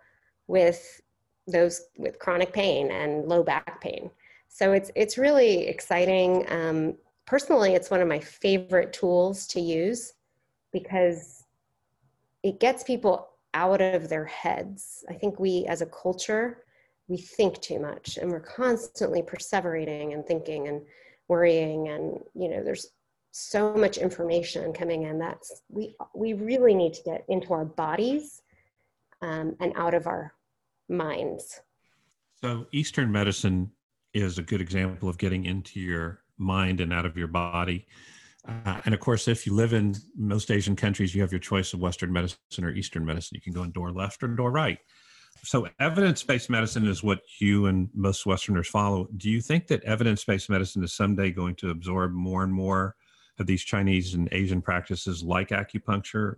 with 0.48 1.00
those 1.46 1.82
with 1.98 2.18
chronic 2.18 2.52
pain 2.52 2.90
and 2.90 3.28
low 3.28 3.44
back 3.44 3.80
pain. 3.80 4.10
So 4.48 4.72
it's 4.72 4.90
it's 4.96 5.18
really 5.18 5.68
exciting. 5.68 6.46
Um, 6.50 6.94
personally, 7.26 7.74
it's 7.74 7.90
one 7.90 8.00
of 8.00 8.08
my 8.08 8.18
favorite 8.18 8.92
tools 8.92 9.46
to 9.48 9.60
use 9.60 10.14
because 10.72 11.43
it 12.44 12.60
gets 12.60 12.84
people 12.84 13.30
out 13.54 13.80
of 13.80 14.08
their 14.08 14.26
heads. 14.26 15.04
I 15.08 15.14
think 15.14 15.40
we 15.40 15.66
as 15.66 15.82
a 15.82 15.86
culture, 15.86 16.64
we 17.08 17.16
think 17.16 17.60
too 17.60 17.80
much 17.80 18.18
and 18.20 18.30
we're 18.30 18.40
constantly 18.40 19.22
perseverating 19.22 20.14
and 20.14 20.24
thinking 20.24 20.68
and 20.68 20.80
worrying 21.28 21.88
and 21.88 22.18
you 22.34 22.48
know 22.48 22.62
there's 22.62 22.86
so 23.30 23.74
much 23.74 23.98
information 23.98 24.72
coming 24.72 25.02
in 25.02 25.18
that's 25.18 25.62
we 25.68 25.94
we 26.14 26.32
really 26.32 26.74
need 26.74 26.94
to 26.94 27.02
get 27.02 27.24
into 27.28 27.52
our 27.52 27.64
bodies 27.64 28.42
um, 29.20 29.54
and 29.60 29.72
out 29.76 29.92
of 29.92 30.06
our 30.06 30.32
minds 30.88 31.60
so 32.40 32.66
eastern 32.72 33.12
medicine 33.12 33.70
is 34.14 34.38
a 34.38 34.42
good 34.42 34.60
example 34.60 35.08
of 35.08 35.18
getting 35.18 35.44
into 35.44 35.80
your 35.80 36.20
mind 36.38 36.80
and 36.80 36.92
out 36.92 37.06
of 37.06 37.16
your 37.16 37.28
body. 37.28 37.86
Uh, 38.46 38.80
and 38.84 38.94
of 38.94 39.00
course, 39.00 39.26
if 39.26 39.46
you 39.46 39.54
live 39.54 39.72
in 39.72 39.94
most 40.16 40.50
Asian 40.50 40.76
countries, 40.76 41.14
you 41.14 41.22
have 41.22 41.32
your 41.32 41.38
choice 41.38 41.72
of 41.72 41.80
Western 41.80 42.12
medicine 42.12 42.38
or 42.62 42.70
Eastern 42.70 43.04
medicine. 43.04 43.36
You 43.36 43.40
can 43.40 43.54
go 43.54 43.62
in 43.62 43.70
door 43.70 43.90
left 43.90 44.22
or 44.22 44.28
door 44.28 44.50
right. 44.50 44.78
So, 45.42 45.68
evidence 45.80 46.22
based 46.22 46.48
medicine 46.48 46.86
is 46.86 47.02
what 47.02 47.20
you 47.38 47.66
and 47.66 47.88
most 47.94 48.24
Westerners 48.26 48.68
follow. 48.68 49.08
Do 49.16 49.30
you 49.30 49.40
think 49.40 49.66
that 49.68 49.82
evidence 49.84 50.24
based 50.24 50.48
medicine 50.48 50.82
is 50.84 50.94
someday 50.94 51.30
going 51.30 51.54
to 51.56 51.70
absorb 51.70 52.12
more 52.12 52.44
and 52.44 52.52
more 52.52 52.96
of 53.38 53.46
these 53.46 53.62
Chinese 53.62 54.14
and 54.14 54.28
Asian 54.32 54.62
practices 54.62 55.22
like 55.22 55.48
acupuncture? 55.48 56.36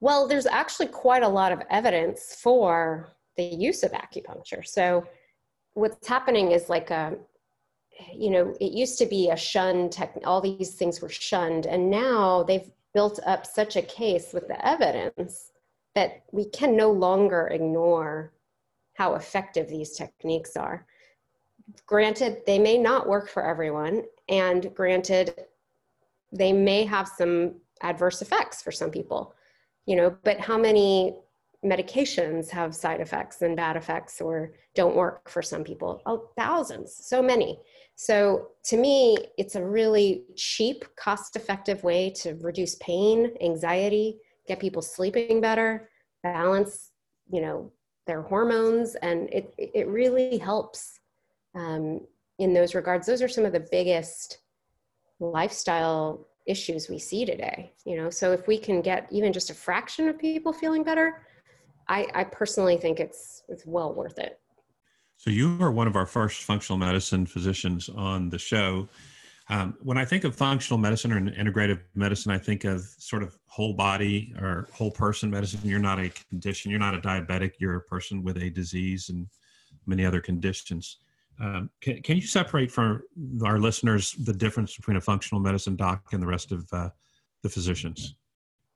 Well, 0.00 0.28
there's 0.28 0.46
actually 0.46 0.86
quite 0.86 1.22
a 1.22 1.28
lot 1.28 1.52
of 1.52 1.60
evidence 1.70 2.36
for 2.40 3.08
the 3.36 3.44
use 3.44 3.82
of 3.82 3.92
acupuncture. 3.92 4.66
So, 4.66 5.06
what's 5.74 6.06
happening 6.06 6.52
is 6.52 6.68
like 6.68 6.90
a 6.90 7.16
you 8.14 8.30
know 8.30 8.54
it 8.60 8.72
used 8.72 8.98
to 8.98 9.06
be 9.06 9.30
a 9.30 9.36
shunned 9.36 9.92
tech 9.92 10.16
all 10.24 10.40
these 10.40 10.74
things 10.74 11.00
were 11.00 11.08
shunned. 11.08 11.66
And 11.66 11.90
now 11.90 12.42
they've 12.42 12.70
built 12.94 13.20
up 13.26 13.46
such 13.46 13.76
a 13.76 13.82
case 13.82 14.32
with 14.32 14.48
the 14.48 14.66
evidence 14.66 15.52
that 15.94 16.22
we 16.32 16.46
can 16.46 16.76
no 16.76 16.90
longer 16.90 17.48
ignore 17.48 18.32
how 18.94 19.14
effective 19.14 19.68
these 19.68 19.92
techniques 19.92 20.56
are. 20.56 20.86
Granted 21.86 22.42
they 22.46 22.58
may 22.58 22.78
not 22.78 23.08
work 23.08 23.28
for 23.28 23.44
everyone 23.44 24.04
and 24.28 24.74
granted 24.74 25.34
they 26.32 26.52
may 26.52 26.84
have 26.84 27.08
some 27.08 27.54
adverse 27.80 28.22
effects 28.22 28.60
for 28.62 28.72
some 28.72 28.90
people 28.90 29.34
you 29.88 29.96
know 29.96 30.14
but 30.22 30.38
how 30.38 30.58
many 30.58 31.16
medications 31.64 32.48
have 32.50 32.74
side 32.74 33.00
effects 33.00 33.42
and 33.42 33.56
bad 33.56 33.76
effects 33.76 34.20
or 34.20 34.52
don't 34.74 34.94
work 34.94 35.28
for 35.28 35.42
some 35.42 35.64
people. 35.64 36.02
Oh, 36.06 36.28
thousands, 36.36 36.94
so 36.94 37.20
many. 37.20 37.58
So 37.96 38.48
to 38.64 38.76
me, 38.76 39.16
it's 39.36 39.56
a 39.56 39.64
really 39.64 40.24
cheap, 40.36 40.84
cost 40.96 41.34
effective 41.34 41.82
way 41.82 42.10
to 42.18 42.34
reduce 42.40 42.76
pain, 42.76 43.32
anxiety, 43.40 44.18
get 44.46 44.60
people 44.60 44.82
sleeping 44.82 45.40
better, 45.40 45.90
balance, 46.22 46.92
you 47.30 47.40
know, 47.40 47.72
their 48.06 48.22
hormones. 48.22 48.94
And 48.96 49.28
it, 49.32 49.52
it 49.58 49.88
really 49.88 50.38
helps 50.38 51.00
um, 51.56 52.00
in 52.38 52.54
those 52.54 52.76
regards. 52.76 53.06
Those 53.06 53.20
are 53.20 53.28
some 53.28 53.44
of 53.44 53.52
the 53.52 53.66
biggest 53.70 54.38
lifestyle 55.18 56.28
issues 56.46 56.88
we 56.88 56.98
see 56.98 57.26
today 57.26 57.70
you 57.84 57.94
know 57.94 58.08
so 58.08 58.32
if 58.32 58.46
we 58.46 58.56
can 58.56 58.80
get 58.80 59.06
even 59.10 59.34
just 59.34 59.50
a 59.50 59.54
fraction 59.54 60.08
of 60.08 60.18
people 60.18 60.50
feeling 60.50 60.82
better 60.82 61.26
I, 61.88 62.06
I 62.14 62.24
personally 62.24 62.76
think 62.76 63.00
it's 63.00 63.42
it's 63.48 63.64
well 63.66 63.92
worth 63.92 64.18
it. 64.18 64.38
So 65.16 65.30
you 65.30 65.58
are 65.60 65.72
one 65.72 65.88
of 65.88 65.96
our 65.96 66.06
first 66.06 66.42
functional 66.42 66.78
medicine 66.78 67.26
physicians 67.26 67.88
on 67.88 68.30
the 68.30 68.38
show. 68.38 68.88
Um, 69.50 69.76
when 69.82 69.96
I 69.96 70.04
think 70.04 70.24
of 70.24 70.36
functional 70.36 70.78
medicine 70.78 71.10
or 71.10 71.20
integrative 71.20 71.80
medicine, 71.94 72.30
I 72.30 72.38
think 72.38 72.64
of 72.64 72.82
sort 72.98 73.22
of 73.22 73.36
whole 73.46 73.72
body 73.72 74.34
or 74.38 74.68
whole 74.72 74.90
person 74.90 75.30
medicine. 75.30 75.60
You're 75.64 75.78
not 75.78 75.98
a 75.98 76.10
condition. 76.30 76.70
You're 76.70 76.78
not 76.80 76.94
a 76.94 77.00
diabetic. 77.00 77.52
You're 77.58 77.76
a 77.76 77.80
person 77.80 78.22
with 78.22 78.36
a 78.36 78.50
disease 78.50 79.08
and 79.08 79.26
many 79.86 80.04
other 80.04 80.20
conditions. 80.20 80.98
Um, 81.40 81.70
can, 81.80 82.02
can 82.02 82.16
you 82.16 82.22
separate 82.22 82.70
for 82.70 83.04
our 83.42 83.58
listeners 83.58 84.12
the 84.12 84.32
difference 84.32 84.76
between 84.76 84.98
a 84.98 85.00
functional 85.00 85.40
medicine 85.40 85.76
doc 85.76 86.02
and 86.12 86.22
the 86.22 86.26
rest 86.26 86.52
of 86.52 86.68
uh, 86.72 86.90
the 87.42 87.48
physicians? 87.48 88.16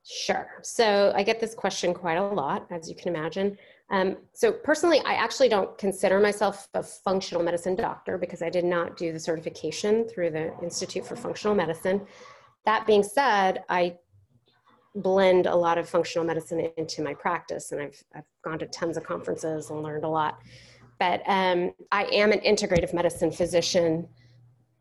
Sure. 0.05 0.49
So 0.63 1.13
I 1.15 1.23
get 1.23 1.41
this 1.41 1.55
question 1.55 1.95
quite 1.95 2.17
a 2.17 2.23
lot, 2.23 2.67
as 2.71 2.89
you 2.89 2.97
can 2.97 3.15
imagine. 3.15 3.57
Um, 3.91 4.17
so 4.33 4.51
personally, 4.51 5.01
I 5.05 5.15
actually 5.15 5.49
don't 5.49 5.77
consider 5.79 6.19
myself 6.19 6.67
a 6.75 6.83
functional 6.83 7.43
medicine 7.43 7.77
doctor 7.77 8.19
because 8.19 8.43
I 8.43 8.51
did 8.51 8.65
not 8.65 8.97
do 8.97 9.13
the 9.13 9.21
certification 9.21 10.09
through 10.09 10.31
the 10.31 10.59
Institute 10.63 11.07
for 11.07 11.15
Functional 11.15 11.55
Medicine. 11.55 12.01
That 12.65 12.87
being 12.87 13.03
said, 13.03 13.63
I 13.69 13.99
blend 14.95 15.47
a 15.47 15.55
lot 15.55 15.79
of 15.79 15.89
functional 15.89 16.27
medicine 16.27 16.71
into 16.77 17.03
my 17.03 17.15
practice, 17.15 17.73
and 17.73 17.81
I've, 17.81 18.03
I've 18.15 18.25
gone 18.45 18.59
to 18.59 18.67
tons 18.67 18.97
of 18.97 19.05
conferences 19.05 19.71
and 19.71 19.83
learned 19.83 20.05
a 20.05 20.09
lot. 20.09 20.39
But 20.99 21.23
um, 21.27 21.73
I 21.91 22.05
am 22.05 22.33
an 22.33 22.41
integrative 22.41 22.93
medicine 22.93 23.31
physician 23.31 24.09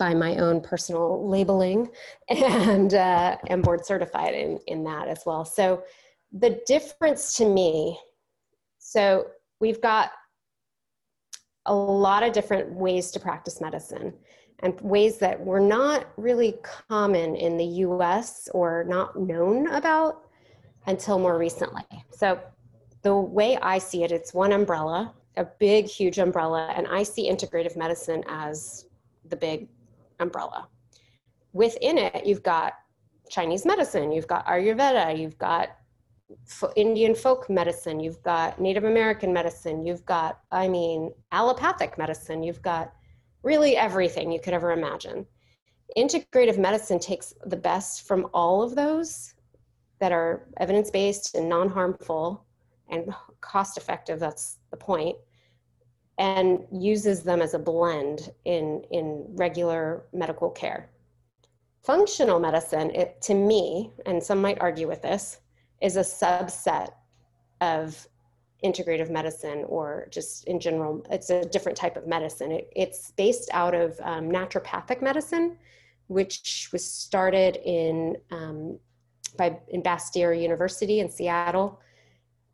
by 0.02 0.16
my 0.16 0.36
own 0.38 0.60
personal 0.60 1.30
labeling 1.30 1.88
and 2.28 2.96
uh, 2.96 3.38
am 3.50 3.62
board 3.62 3.86
certified 3.86 4.34
in, 4.34 4.58
in 4.66 4.84
that 4.84 5.08
as 5.08 5.22
well. 5.28 5.46
So 5.46 5.84
the 6.32 6.60
difference 6.66 7.36
to 7.36 7.48
me, 7.48 8.00
so 8.80 9.28
we've 9.60 9.80
got 9.80 10.10
a 11.68 11.76
lot 11.76 12.24
of 12.24 12.34
different 12.34 12.74
ways 12.74 13.12
to 13.12 13.20
practice 13.20 13.62
medicine 13.62 14.12
and 14.64 14.82
ways 14.82 15.20
that 15.20 15.40
were 15.40 15.60
not 15.60 16.08
really 16.18 16.56
common 16.90 17.36
in 17.36 17.56
the 17.56 17.70
US 17.86 18.50
or 18.56 18.84
not 18.88 19.16
known 19.20 19.68
about 19.68 20.24
until 20.88 21.20
more 21.20 21.38
recently. 21.38 21.84
So 22.10 22.40
the 23.04 23.16
way 23.16 23.56
I 23.62 23.78
see 23.78 24.04
it, 24.04 24.12
it's 24.12 24.34
one 24.34 24.52
umbrella, 24.52 25.14
a 25.38 25.46
big, 25.60 25.86
huge 25.86 26.18
umbrella, 26.18 26.74
and 26.76 26.88
I 26.88 27.04
see 27.04 27.30
integrative 27.30 27.78
medicine 27.78 28.24
as 28.28 28.88
the 29.30 29.36
big 29.36 29.68
umbrella. 30.22 30.68
Within 31.54 31.98
it, 31.98 32.26
you've 32.26 32.44
got 32.44 32.74
Chinese 33.30 33.66
medicine, 33.66 34.12
you've 34.12 34.28
got 34.28 34.46
Ayurveda, 34.46 35.18
you've 35.18 35.38
got 35.38 35.70
Indian 36.76 37.16
folk 37.16 37.50
medicine, 37.50 38.00
you've 38.00 38.22
got 38.24 38.60
Native 38.60 38.84
American 38.84 39.34
medicine, 39.34 39.86
you've 39.86 40.06
got, 40.06 40.40
I 40.52 40.68
mean, 40.68 41.12
allopathic 41.32 41.98
medicine, 41.98 42.44
you've 42.44 42.62
got 42.62 42.94
really 43.44 43.76
everything 43.76 44.32
you 44.32 44.40
could 44.40 44.54
ever 44.54 44.72
imagine. 44.72 45.26
Integrative 45.98 46.58
medicine 46.58 47.00
takes 47.00 47.34
the 47.46 47.58
best 47.58 48.08
from 48.08 48.28
all 48.34 48.64
of 48.64 48.76
those 48.76 49.34
that 50.00 50.12
are 50.12 50.48
evidence 50.58 50.90
based 50.90 51.36
and 51.36 51.50
non 51.50 51.70
harmful 51.70 52.46
and 52.90 53.14
cost 53.42 53.78
effective, 53.78 54.20
that's 54.20 54.60
the 54.72 54.78
point, 54.78 55.18
and 56.22 56.68
uses 56.72 57.24
them 57.24 57.42
as 57.42 57.56
a 57.56 57.60
blend 57.60 58.30
in, 58.46 58.84
in 58.92 59.26
regular 59.30 60.04
medical 60.14 60.52
care. 60.52 60.88
Functional 61.82 62.40
medicine, 62.40 62.92
it, 62.92 63.20
to 63.24 63.34
me, 63.34 63.92
and 64.06 64.22
some 64.22 64.40
might 64.40 64.62
argue 64.62 64.88
with 64.88 65.02
this, 65.02 65.40
is 65.82 65.98
a 65.98 66.02
subset 66.02 66.90
of 67.60 68.08
integrative 68.64 69.10
medicine 69.10 69.66
or 69.68 70.08
just 70.12 70.44
in 70.44 70.60
general, 70.60 71.04
it's 71.10 71.32
a 71.32 71.44
different 71.46 71.76
type 71.76 71.98
of 71.98 72.06
medicine. 72.06 72.52
It, 72.52 72.72
it's 72.76 73.10
based 73.18 73.50
out 73.52 73.74
of 73.74 74.00
um, 74.04 74.30
naturopathic 74.30 75.02
medicine, 75.02 75.58
which 76.06 76.70
was 76.72 76.86
started 76.86 77.58
in, 77.66 78.16
um, 78.30 78.78
by, 79.38 79.58
in 79.70 79.82
Bastyr 79.82 80.40
University 80.40 81.00
in 81.00 81.10
Seattle 81.10 81.80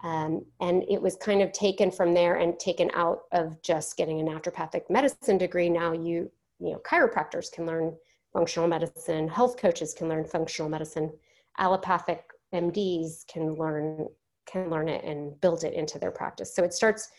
Um, 0.04 0.46
and 0.60 0.84
it 0.88 1.02
was 1.02 1.16
kind 1.16 1.42
of 1.42 1.52
taken 1.52 1.90
from 1.90 2.14
there 2.14 2.36
and 2.36 2.60
taken 2.60 2.92
out 2.94 3.22
of 3.32 3.62
just 3.64 3.98
getting 3.98 4.22
a 4.22 4.24
naturopathic 4.24 4.90
medicine 4.90 5.38
degree. 5.38 5.70
Now 5.70 5.92
you, 5.92 6.32
you 6.60 6.72
know, 6.72 6.82
chiropractors 6.86 7.52
can 7.52 7.66
learn 7.66 7.96
functional 8.32 8.68
medicine, 8.68 9.28
health 9.28 9.58
coaches 9.58 9.94
can 9.94 10.08
learn 10.08 10.24
functional 10.24 10.70
medicine, 10.70 11.12
allopathic 11.58 12.24
MDs 12.54 13.26
can 13.28 13.56
learn 13.56 14.08
can 14.48 14.70
learn 14.70 14.88
it 14.88 15.04
and 15.04 15.40
build 15.42 15.64
it 15.64 15.74
into 15.74 16.00
their 16.00 16.12
practice. 16.12 16.56
So 16.56 16.64
it 16.64 16.74
starts, 16.74 17.10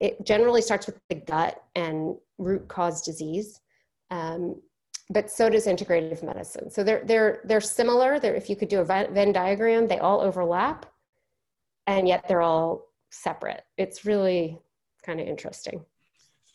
it 0.00 0.24
generally 0.24 0.62
starts 0.62 0.86
with 0.86 0.98
the 1.10 1.16
gut 1.16 1.62
and 1.74 2.16
root 2.38 2.66
cause 2.66 3.02
disease. 3.02 3.60
Um, 4.10 4.60
but 5.10 5.30
so 5.30 5.48
does 5.48 5.66
integrative 5.66 6.22
medicine. 6.24 6.70
So 6.70 6.82
they're 6.82 7.04
they're 7.04 7.40
they're 7.44 7.60
similar. 7.60 8.18
They're, 8.18 8.34
if 8.34 8.50
you 8.50 8.56
could 8.56 8.68
do 8.68 8.80
a 8.80 8.84
Venn 8.84 9.32
diagram, 9.32 9.86
they 9.86 9.98
all 9.98 10.20
overlap, 10.20 10.86
and 11.86 12.08
yet 12.08 12.26
they're 12.28 12.42
all 12.42 12.88
separate. 13.10 13.64
It's 13.76 14.04
really 14.04 14.58
kind 15.04 15.20
of 15.20 15.26
interesting. 15.26 15.84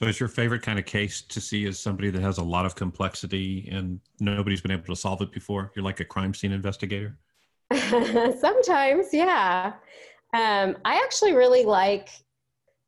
So, 0.02 0.08
is 0.08 0.20
your 0.20 0.30
favorite 0.30 0.64
kind 0.64 0.80
of 0.80 0.86
case 0.86 1.22
to 1.22 1.40
see 1.40 1.66
is 1.66 1.80
somebody 1.80 2.10
that 2.10 2.22
has 2.22 2.40
a 2.40 2.44
lot 2.44 2.66
of 2.66 2.76
complexity 2.76 3.70
and 3.72 4.00
nobody's 4.20 4.62
been 4.62 4.72
able 4.72 4.86
to 4.86 4.96
solve 4.96 5.22
it 5.22 5.32
before? 5.32 5.72
You're 5.76 5.86
like 5.86 6.00
a 6.00 6.06
crime 6.06 6.34
scene 6.34 6.52
investigator. 6.52 7.18
Sometimes, 7.74 9.14
yeah. 9.14 9.74
Um, 10.34 10.78
I 10.86 10.96
actually 11.04 11.34
really 11.34 11.66
like. 11.66 12.10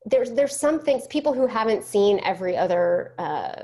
There's 0.05 0.31
there's 0.31 0.55
some 0.55 0.79
things 0.79 1.07
people 1.07 1.33
who 1.33 1.47
haven't 1.47 1.83
seen 1.83 2.19
every 2.23 2.57
other 2.57 3.13
uh, 3.19 3.61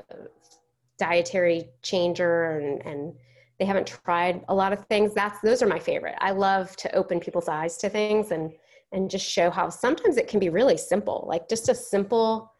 dietary 0.98 1.68
changer 1.82 2.58
and 2.58 2.86
and 2.86 3.14
they 3.58 3.66
haven't 3.66 3.86
tried 3.86 4.42
a 4.48 4.54
lot 4.54 4.72
of 4.72 4.86
things. 4.86 5.12
That's 5.12 5.40
those 5.40 5.60
are 5.60 5.66
my 5.66 5.78
favorite. 5.78 6.14
I 6.18 6.30
love 6.30 6.74
to 6.76 6.94
open 6.94 7.20
people's 7.20 7.48
eyes 7.48 7.76
to 7.78 7.90
things 7.90 8.30
and 8.30 8.52
and 8.92 9.10
just 9.10 9.28
show 9.28 9.50
how 9.50 9.68
sometimes 9.68 10.16
it 10.16 10.28
can 10.28 10.40
be 10.40 10.48
really 10.48 10.76
simple. 10.76 11.24
Like 11.28 11.48
just 11.48 11.68
a 11.68 11.74
simple 11.74 12.52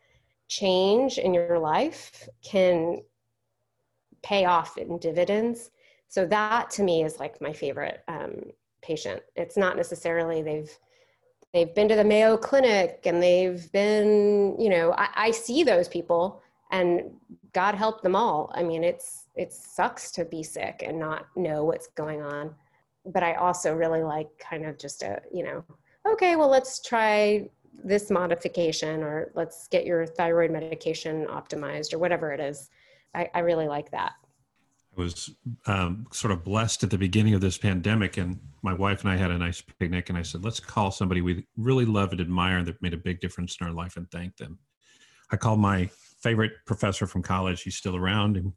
change 0.49 1.19
in 1.19 1.35
your 1.35 1.59
life 1.59 2.29
can 2.43 3.03
pay 4.23 4.45
off 4.45 4.77
in 4.77 4.99
dividends. 4.99 5.71
So 6.09 6.27
that 6.27 6.71
to 6.71 6.83
me 6.83 7.05
is 7.05 7.19
like 7.19 7.41
my 7.41 7.53
favorite 7.53 8.03
um, 8.09 8.43
patient. 8.83 9.23
It's 9.37 9.57
not 9.57 9.77
necessarily 9.77 10.43
they've 10.43 10.71
they've 11.53 11.75
been 11.75 11.89
to 11.89 11.97
the 11.97 12.05
Mayo 12.05 12.37
Clinic 12.37 13.01
and 13.05 13.23
they've 13.23 13.71
been, 13.73 14.57
you 14.59 14.69
know, 14.69 14.93
I, 14.93 15.09
I 15.17 15.31
see 15.31 15.65
those 15.65 15.89
people 15.89 16.43
and 16.71 17.11
God 17.53 17.75
help 17.75 18.03
them 18.03 18.15
all. 18.15 18.53
I 18.55 18.63
mean, 18.63 18.85
it's 18.85 19.27
it 19.35 19.53
sucks 19.53 20.11
to 20.13 20.25
be 20.25 20.43
sick 20.43 20.85
and 20.87 20.99
not 20.99 21.27
know 21.37 21.65
what's 21.65 21.89
going 21.89 22.23
on. 22.23 22.55
But 23.07 23.23
I 23.23 23.35
also 23.35 23.75
really 23.75 24.03
like 24.03 24.29
kind 24.39 24.67
of 24.67 24.79
just 24.79 25.03
a, 25.03 25.23
you 25.33 25.43
know, 25.43 25.65
okay, 26.09 26.37
well, 26.37 26.49
let's 26.49 26.81
try 26.81 27.49
this 27.83 28.11
modification 28.11 29.03
or 29.03 29.31
let's 29.35 29.69
get 29.69 29.87
your 29.87 30.07
thyroid 30.07 30.51
medication 30.51 31.27
optimized 31.27 31.95
or 31.95 31.99
whatever 31.99 32.33
it 32.33 32.41
is. 32.41 32.71
I, 33.15 33.29
I 33.35 33.39
really 33.41 33.69
like 33.69 33.91
that. 33.91 34.13
I 34.97 35.01
was 35.01 35.31
um, 35.67 36.07
sort 36.13 36.33
of 36.33 36.45
blessed 36.45 36.83
at 36.83 36.91
the 36.91 36.99
beginning 36.99 37.35
of 37.35 37.41
this 37.41 37.57
pandemic, 37.57 38.17
and 38.17 38.39
my 38.63 38.75
wife 38.75 39.03
and 39.03 39.11
I 39.11 39.17
had 39.17 39.31
a 39.31 39.39
nice 39.39 39.63
picnic. 39.79 40.09
And 40.09 40.19
I 40.19 40.23
said, 40.23 40.45
let's 40.45 40.61
call 40.61 40.91
somebody 40.91 41.21
we 41.21 41.47
really 41.57 41.85
love 41.85 42.13
and 42.13 42.21
admire 42.21 42.63
that 42.65 42.83
made 42.83 42.93
a 42.93 42.99
big 42.99 43.21
difference 43.21 43.57
in 43.61 43.67
our 43.67 43.73
life 43.73 43.97
and 43.97 44.11
thank 44.11 44.37
them. 44.37 44.59
I 45.31 45.37
called 45.37 45.61
my 45.61 45.89
favorite 46.23 46.53
professor 46.67 47.07
from 47.07 47.23
college. 47.23 47.63
He's 47.63 47.77
still 47.77 47.97
around, 47.97 48.37
and 48.37 48.53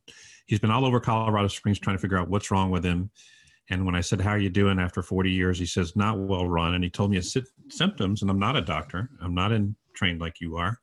he's 0.47 0.59
been 0.59 0.71
all 0.71 0.85
over 0.85 0.99
Colorado 0.99 1.47
Springs 1.47 1.79
trying 1.79 1.97
to 1.97 2.01
figure 2.01 2.17
out 2.17 2.29
what's 2.29 2.49
wrong 2.49 2.71
with 2.71 2.83
him. 2.83 3.11
And 3.69 3.85
when 3.85 3.95
I 3.95 4.01
said, 4.01 4.21
How 4.21 4.31
are 4.31 4.39
you 4.39 4.49
doing 4.49 4.79
after 4.79 5.01
40 5.01 5.31
years? 5.31 5.57
He 5.59 5.65
says, 5.65 5.95
Not 5.95 6.19
well 6.19 6.47
run. 6.47 6.75
And 6.75 6.83
he 6.83 6.89
told 6.89 7.11
me 7.11 7.17
his 7.17 7.35
symptoms. 7.69 8.21
And 8.21 8.29
I'm 8.29 8.39
not 8.39 8.55
a 8.55 8.61
doctor, 8.61 9.09
I'm 9.21 9.33
not 9.33 9.51
in, 9.51 9.75
trained 9.95 10.21
like 10.21 10.41
you 10.41 10.57
are. 10.57 10.79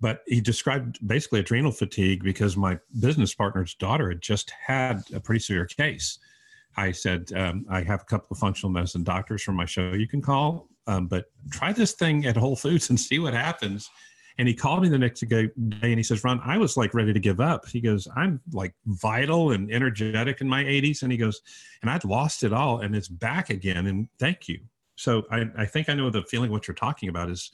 But 0.00 0.22
he 0.26 0.40
described 0.40 1.06
basically 1.06 1.40
adrenal 1.40 1.72
fatigue 1.72 2.22
because 2.22 2.56
my 2.56 2.78
business 3.00 3.34
partner's 3.34 3.74
daughter 3.74 4.08
had 4.08 4.22
just 4.22 4.50
had 4.50 5.02
a 5.12 5.20
pretty 5.20 5.40
severe 5.40 5.66
case. 5.66 6.18
I 6.76 6.92
said, 6.92 7.32
um, 7.34 7.66
I 7.68 7.82
have 7.82 8.02
a 8.02 8.04
couple 8.04 8.28
of 8.30 8.38
functional 8.38 8.72
medicine 8.72 9.04
doctors 9.04 9.42
from 9.42 9.56
my 9.56 9.66
show 9.66 9.92
you 9.92 10.08
can 10.08 10.22
call, 10.22 10.68
um, 10.86 11.06
but 11.06 11.26
try 11.50 11.72
this 11.72 11.92
thing 11.92 12.24
at 12.26 12.36
Whole 12.36 12.56
Foods 12.56 12.88
and 12.88 12.98
see 12.98 13.18
what 13.18 13.34
happens. 13.34 13.90
And 14.40 14.48
he 14.48 14.54
called 14.54 14.80
me 14.80 14.88
the 14.88 14.96
next 14.96 15.20
day 15.28 15.50
and 15.58 15.98
he 15.98 16.02
says, 16.02 16.24
Ron, 16.24 16.40
I 16.42 16.56
was 16.56 16.74
like 16.74 16.94
ready 16.94 17.12
to 17.12 17.20
give 17.20 17.40
up. 17.40 17.68
He 17.68 17.78
goes, 17.78 18.08
I'm 18.16 18.40
like 18.54 18.72
vital 18.86 19.50
and 19.50 19.70
energetic 19.70 20.40
in 20.40 20.48
my 20.48 20.64
80s. 20.64 21.02
And 21.02 21.12
he 21.12 21.18
goes, 21.18 21.42
and 21.82 21.90
I'd 21.90 22.06
lost 22.06 22.42
it 22.42 22.50
all 22.50 22.80
and 22.80 22.96
it's 22.96 23.06
back 23.06 23.50
again. 23.50 23.88
And 23.88 24.08
thank 24.18 24.48
you. 24.48 24.60
So 24.96 25.24
I, 25.30 25.44
I 25.58 25.66
think 25.66 25.90
I 25.90 25.92
know 25.92 26.08
the 26.08 26.22
feeling 26.22 26.50
what 26.50 26.66
you're 26.66 26.74
talking 26.74 27.10
about 27.10 27.28
is 27.28 27.50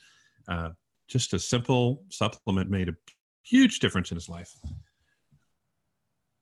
uh, 0.47 0.71
just 1.09 1.35
a 1.35 1.41
simple 1.41 2.05
supplement 2.09 2.71
made 2.71 2.89
a 2.89 2.95
huge 3.43 3.81
difference 3.81 4.13
in 4.13 4.17
his 4.17 4.29
life. 4.29 4.55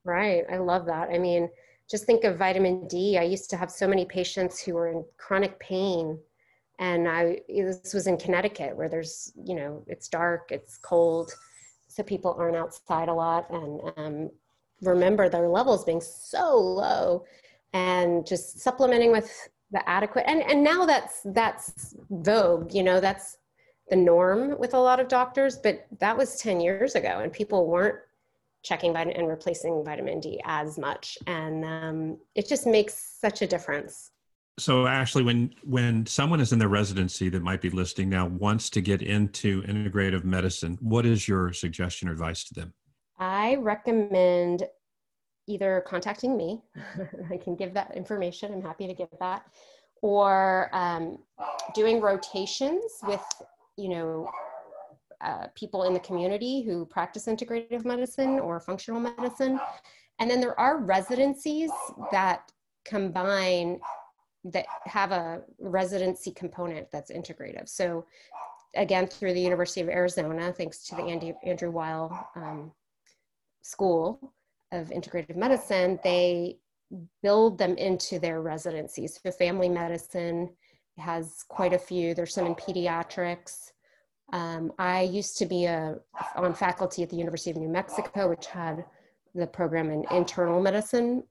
Right. 0.04 0.44
I 0.52 0.58
love 0.58 0.84
that. 0.84 1.08
I 1.08 1.16
mean, 1.16 1.48
just 1.90 2.04
think 2.04 2.24
of 2.24 2.36
vitamin 2.36 2.86
D. 2.86 3.16
I 3.16 3.22
used 3.22 3.48
to 3.48 3.56
have 3.56 3.70
so 3.70 3.88
many 3.88 4.04
patients 4.04 4.60
who 4.60 4.74
were 4.74 4.88
in 4.88 5.06
chronic 5.16 5.58
pain 5.58 6.18
and 6.78 7.08
I 7.08 7.40
this 7.48 7.94
was 7.94 8.06
in 8.06 8.16
Connecticut 8.16 8.76
where 8.76 8.88
there's 8.88 9.32
you 9.44 9.54
know 9.54 9.84
it's 9.86 10.08
dark, 10.08 10.48
it's 10.50 10.78
cold, 10.78 11.32
so 11.88 12.02
people 12.02 12.34
aren't 12.38 12.56
outside 12.56 13.08
a 13.08 13.14
lot, 13.14 13.48
and 13.50 13.80
um, 13.96 14.30
remember 14.82 15.28
their 15.28 15.48
levels 15.48 15.84
being 15.84 16.00
so 16.00 16.56
low, 16.58 17.24
and 17.72 18.26
just 18.26 18.60
supplementing 18.60 19.12
with 19.12 19.48
the 19.70 19.88
adequate 19.88 20.24
and 20.26 20.42
and 20.42 20.62
now 20.62 20.84
that's 20.84 21.20
that's 21.26 21.94
vogue, 22.10 22.72
you 22.74 22.82
know 22.82 23.00
that's 23.00 23.38
the 23.90 23.96
norm 23.96 24.58
with 24.58 24.74
a 24.74 24.78
lot 24.78 24.98
of 24.98 25.08
doctors, 25.08 25.58
but 25.58 25.86
that 26.00 26.16
was 26.16 26.36
10 26.36 26.60
years 26.60 26.94
ago, 26.94 27.20
and 27.20 27.32
people 27.32 27.66
weren't 27.66 27.98
checking 28.62 28.94
vitamin 28.94 29.16
and 29.16 29.28
replacing 29.28 29.84
vitamin 29.84 30.20
D 30.20 30.40
as 30.44 30.78
much, 30.78 31.18
and 31.26 31.64
um, 31.64 32.18
it 32.34 32.48
just 32.48 32.66
makes 32.66 32.94
such 33.20 33.42
a 33.42 33.46
difference 33.46 34.10
so 34.58 34.86
ashley 34.86 35.22
when 35.22 35.52
when 35.64 36.06
someone 36.06 36.40
is 36.40 36.52
in 36.52 36.58
their 36.58 36.68
residency 36.68 37.28
that 37.28 37.42
might 37.42 37.60
be 37.60 37.70
listening 37.70 38.08
now 38.08 38.26
wants 38.26 38.70
to 38.70 38.80
get 38.80 39.02
into 39.02 39.62
integrative 39.62 40.24
medicine 40.24 40.78
what 40.80 41.04
is 41.04 41.26
your 41.26 41.52
suggestion 41.52 42.08
or 42.08 42.12
advice 42.12 42.44
to 42.44 42.54
them? 42.54 42.72
I 43.18 43.56
recommend 43.56 44.64
either 45.46 45.84
contacting 45.86 46.36
me 46.36 46.62
i 47.30 47.36
can 47.36 47.54
give 47.56 47.74
that 47.74 47.94
information 47.96 48.52
i'm 48.52 48.62
happy 48.62 48.86
to 48.86 48.94
give 48.94 49.08
that 49.20 49.44
or 50.02 50.68
um, 50.72 51.18
doing 51.74 52.00
rotations 52.00 52.82
with 53.06 53.24
you 53.76 53.88
know 53.88 54.30
uh, 55.24 55.46
people 55.54 55.84
in 55.84 55.94
the 55.94 56.00
community 56.00 56.62
who 56.62 56.84
practice 56.84 57.26
integrative 57.26 57.84
medicine 57.84 58.38
or 58.38 58.60
functional 58.60 59.00
medicine. 59.00 59.58
And 60.18 60.30
then 60.30 60.40
there 60.40 60.58
are 60.60 60.78
residencies 60.78 61.70
that 62.12 62.52
combine 62.84 63.80
that 64.44 64.66
have 64.84 65.12
a 65.12 65.42
residency 65.58 66.30
component 66.30 66.90
that's 66.90 67.10
integrative. 67.10 67.68
So 67.68 68.04
again, 68.76 69.06
through 69.06 69.34
the 69.34 69.40
University 69.40 69.80
of 69.80 69.88
Arizona, 69.88 70.52
thanks 70.52 70.86
to 70.86 70.96
the 70.96 71.02
Andy, 71.02 71.34
Andrew 71.44 71.70
Weil 71.70 72.28
um, 72.36 72.72
School 73.62 74.34
of 74.72 74.88
Integrative 74.88 75.36
Medicine, 75.36 75.98
they 76.04 76.58
build 77.22 77.58
them 77.58 77.76
into 77.76 78.18
their 78.18 78.42
residencies. 78.42 79.18
So 79.22 79.30
family 79.30 79.68
medicine 79.68 80.50
has 80.98 81.44
quite 81.48 81.72
a 81.72 81.78
few. 81.78 82.14
There's 82.14 82.34
some 82.34 82.46
in 82.46 82.54
pediatrics. 82.54 83.72
Um, 84.32 84.72
I 84.78 85.02
used 85.02 85.38
to 85.38 85.46
be 85.46 85.64
a, 85.64 85.96
on 86.36 86.54
faculty 86.54 87.02
at 87.02 87.10
the 87.10 87.16
University 87.16 87.50
of 87.50 87.56
New 87.56 87.68
Mexico, 87.68 88.28
which 88.28 88.46
had 88.46 88.84
the 89.34 89.46
program 89.46 89.90
in 89.90 90.04
internal 90.10 90.60
medicine, 90.60 91.24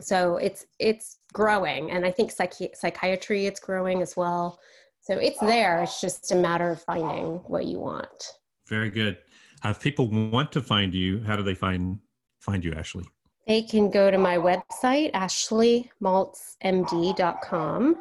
so 0.00 0.36
it's 0.36 0.66
it's 0.78 1.18
growing 1.32 1.90
and 1.90 2.04
i 2.04 2.10
think 2.10 2.30
psychi- 2.32 2.74
psychiatry 2.74 3.46
it's 3.46 3.60
growing 3.60 4.02
as 4.02 4.16
well. 4.16 4.58
So 5.00 5.18
it's 5.18 5.38
there 5.40 5.82
it's 5.82 6.00
just 6.00 6.32
a 6.32 6.34
matter 6.34 6.70
of 6.70 6.82
finding 6.82 7.36
what 7.46 7.66
you 7.66 7.78
want. 7.78 8.32
Very 8.68 8.90
good. 8.90 9.18
Uh, 9.62 9.68
if 9.70 9.80
people 9.80 10.08
want 10.08 10.50
to 10.52 10.60
find 10.62 10.94
you? 10.94 11.22
How 11.22 11.36
do 11.36 11.42
they 11.42 11.54
find 11.54 11.98
find 12.40 12.64
you 12.64 12.72
ashley? 12.72 13.04
They 13.46 13.60
can 13.62 13.90
go 13.90 14.10
to 14.10 14.16
my 14.16 14.38
website 14.38 15.12
ashleymaltzmd.com 15.12 17.96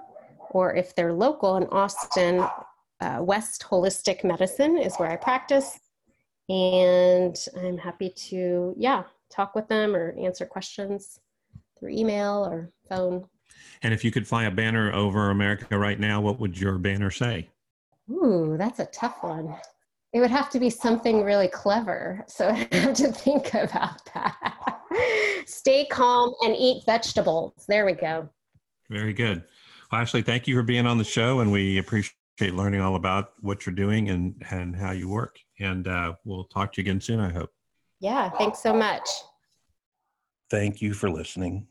or 0.51 0.73
if 0.75 0.95
they're 0.95 1.13
local 1.13 1.58
in 1.58 1.65
austin 1.67 2.47
uh, 3.01 3.19
west 3.21 3.65
holistic 3.69 4.23
medicine 4.23 4.77
is 4.77 4.95
where 4.95 5.12
i 5.12 5.17
practice. 5.17 5.77
And 6.49 7.38
i'm 7.58 7.77
happy 7.77 8.10
to 8.29 8.73
yeah 8.77 9.03
talk 9.29 9.56
with 9.56 9.67
them 9.67 9.95
or 9.95 10.15
answer 10.17 10.45
questions 10.45 11.19
through 11.84 11.91
email 11.91 12.46
or 12.46 12.72
phone. 12.88 13.28
And 13.82 13.93
if 13.93 14.04
you 14.06 14.12
could 14.12 14.26
fly 14.26 14.46
a 14.46 14.52
banner 14.52 14.93
over 14.93 15.30
America 15.30 15.78
right 15.78 16.00
now, 16.00 16.22
what 16.22 16.39
would 16.39 16.58
your 16.58 16.78
banner 16.78 17.12
say? 17.12 17.50
Ooh, 18.10 18.56
that's 18.58 18.80
a 18.80 18.86
tough 18.86 19.22
one. 19.22 19.56
It 20.13 20.19
would 20.19 20.32
have 20.32 20.50
to 20.52 20.60
be 20.60 20.69
something 20.69 21.24
really 21.24 21.48
clever. 21.48 22.24
So 22.28 22.50
I 22.50 22.67
have 22.72 22.93
to 22.96 23.12
think 23.12 23.54
about 23.54 24.06
that. 24.13 24.80
Stay 25.46 25.86
calm 25.86 26.34
and 26.43 26.56
eat 26.56 26.84
vegetables. 26.86 27.65
There 27.67 27.86
we 27.86 27.93
go. 27.93 28.30
Very 28.89 29.13
good. 29.13 29.43
Well, 29.91 30.02
Ashley, 30.02 30.22
thank 30.22 30.48
you 30.48 30.56
for 30.56 30.63
being 30.63 30.86
on 30.86 30.98
the 30.98 31.04
show, 31.04 31.39
and 31.39 31.52
we 31.52 31.78
appreciate 31.78 32.15
appreciate 32.36 32.58
learning 32.58 32.82
all 32.82 32.96
about 32.96 33.34
what 33.41 33.65
you're 33.65 33.76
doing 33.76 34.10
and, 34.10 34.36
and 34.50 34.76
how 34.76 34.91
you 34.91 35.08
work. 35.08 35.38
And 35.60 35.88
uh, 35.88 36.13
we'll 36.26 36.46
talk 36.46 36.74
to 36.74 36.82
you 36.82 36.84
again 36.84 37.00
soon, 37.00 37.19
I 37.19 37.32
hope. 37.32 37.52
Yeah, 38.00 38.30
thanks 38.32 38.60
so 38.60 38.74
much. 38.74 39.08
Thank 40.50 40.82
you 40.82 40.93
for 40.93 41.10
listening. 41.10 41.67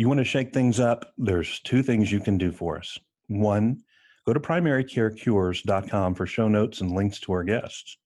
You 0.00 0.08
want 0.08 0.16
to 0.16 0.24
shake 0.24 0.54
things 0.54 0.80
up? 0.80 1.12
There's 1.18 1.60
two 1.60 1.82
things 1.82 2.10
you 2.10 2.20
can 2.20 2.38
do 2.38 2.52
for 2.52 2.78
us. 2.78 2.98
One, 3.26 3.82
go 4.26 4.32
to 4.32 4.40
primarycarecures.com 4.40 6.14
for 6.14 6.26
show 6.26 6.48
notes 6.48 6.80
and 6.80 6.92
links 6.92 7.20
to 7.20 7.32
our 7.32 7.44
guests. 7.44 7.98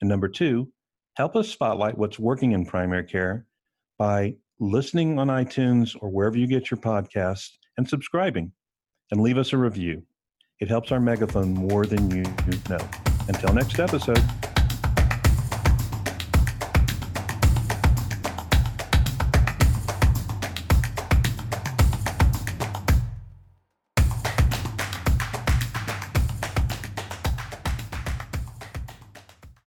And 0.00 0.10
number 0.10 0.26
two, 0.26 0.72
help 1.14 1.36
us 1.36 1.48
spotlight 1.48 1.96
what's 1.96 2.18
working 2.18 2.50
in 2.50 2.66
primary 2.66 3.04
care 3.04 3.46
by 3.96 4.34
listening 4.58 5.20
on 5.20 5.28
iTunes 5.28 5.96
or 6.00 6.10
wherever 6.10 6.36
you 6.36 6.48
get 6.48 6.68
your 6.68 6.80
podcasts 6.80 7.52
and 7.76 7.88
subscribing 7.88 8.50
and 9.12 9.20
leave 9.20 9.38
us 9.38 9.52
a 9.52 9.56
review. 9.56 10.02
It 10.58 10.66
helps 10.66 10.90
our 10.90 10.98
megaphone 10.98 11.54
more 11.54 11.86
than 11.86 12.10
you 12.10 12.24
know. 12.68 12.88
Until 13.28 13.54
next 13.54 13.78
episode. 13.78 14.20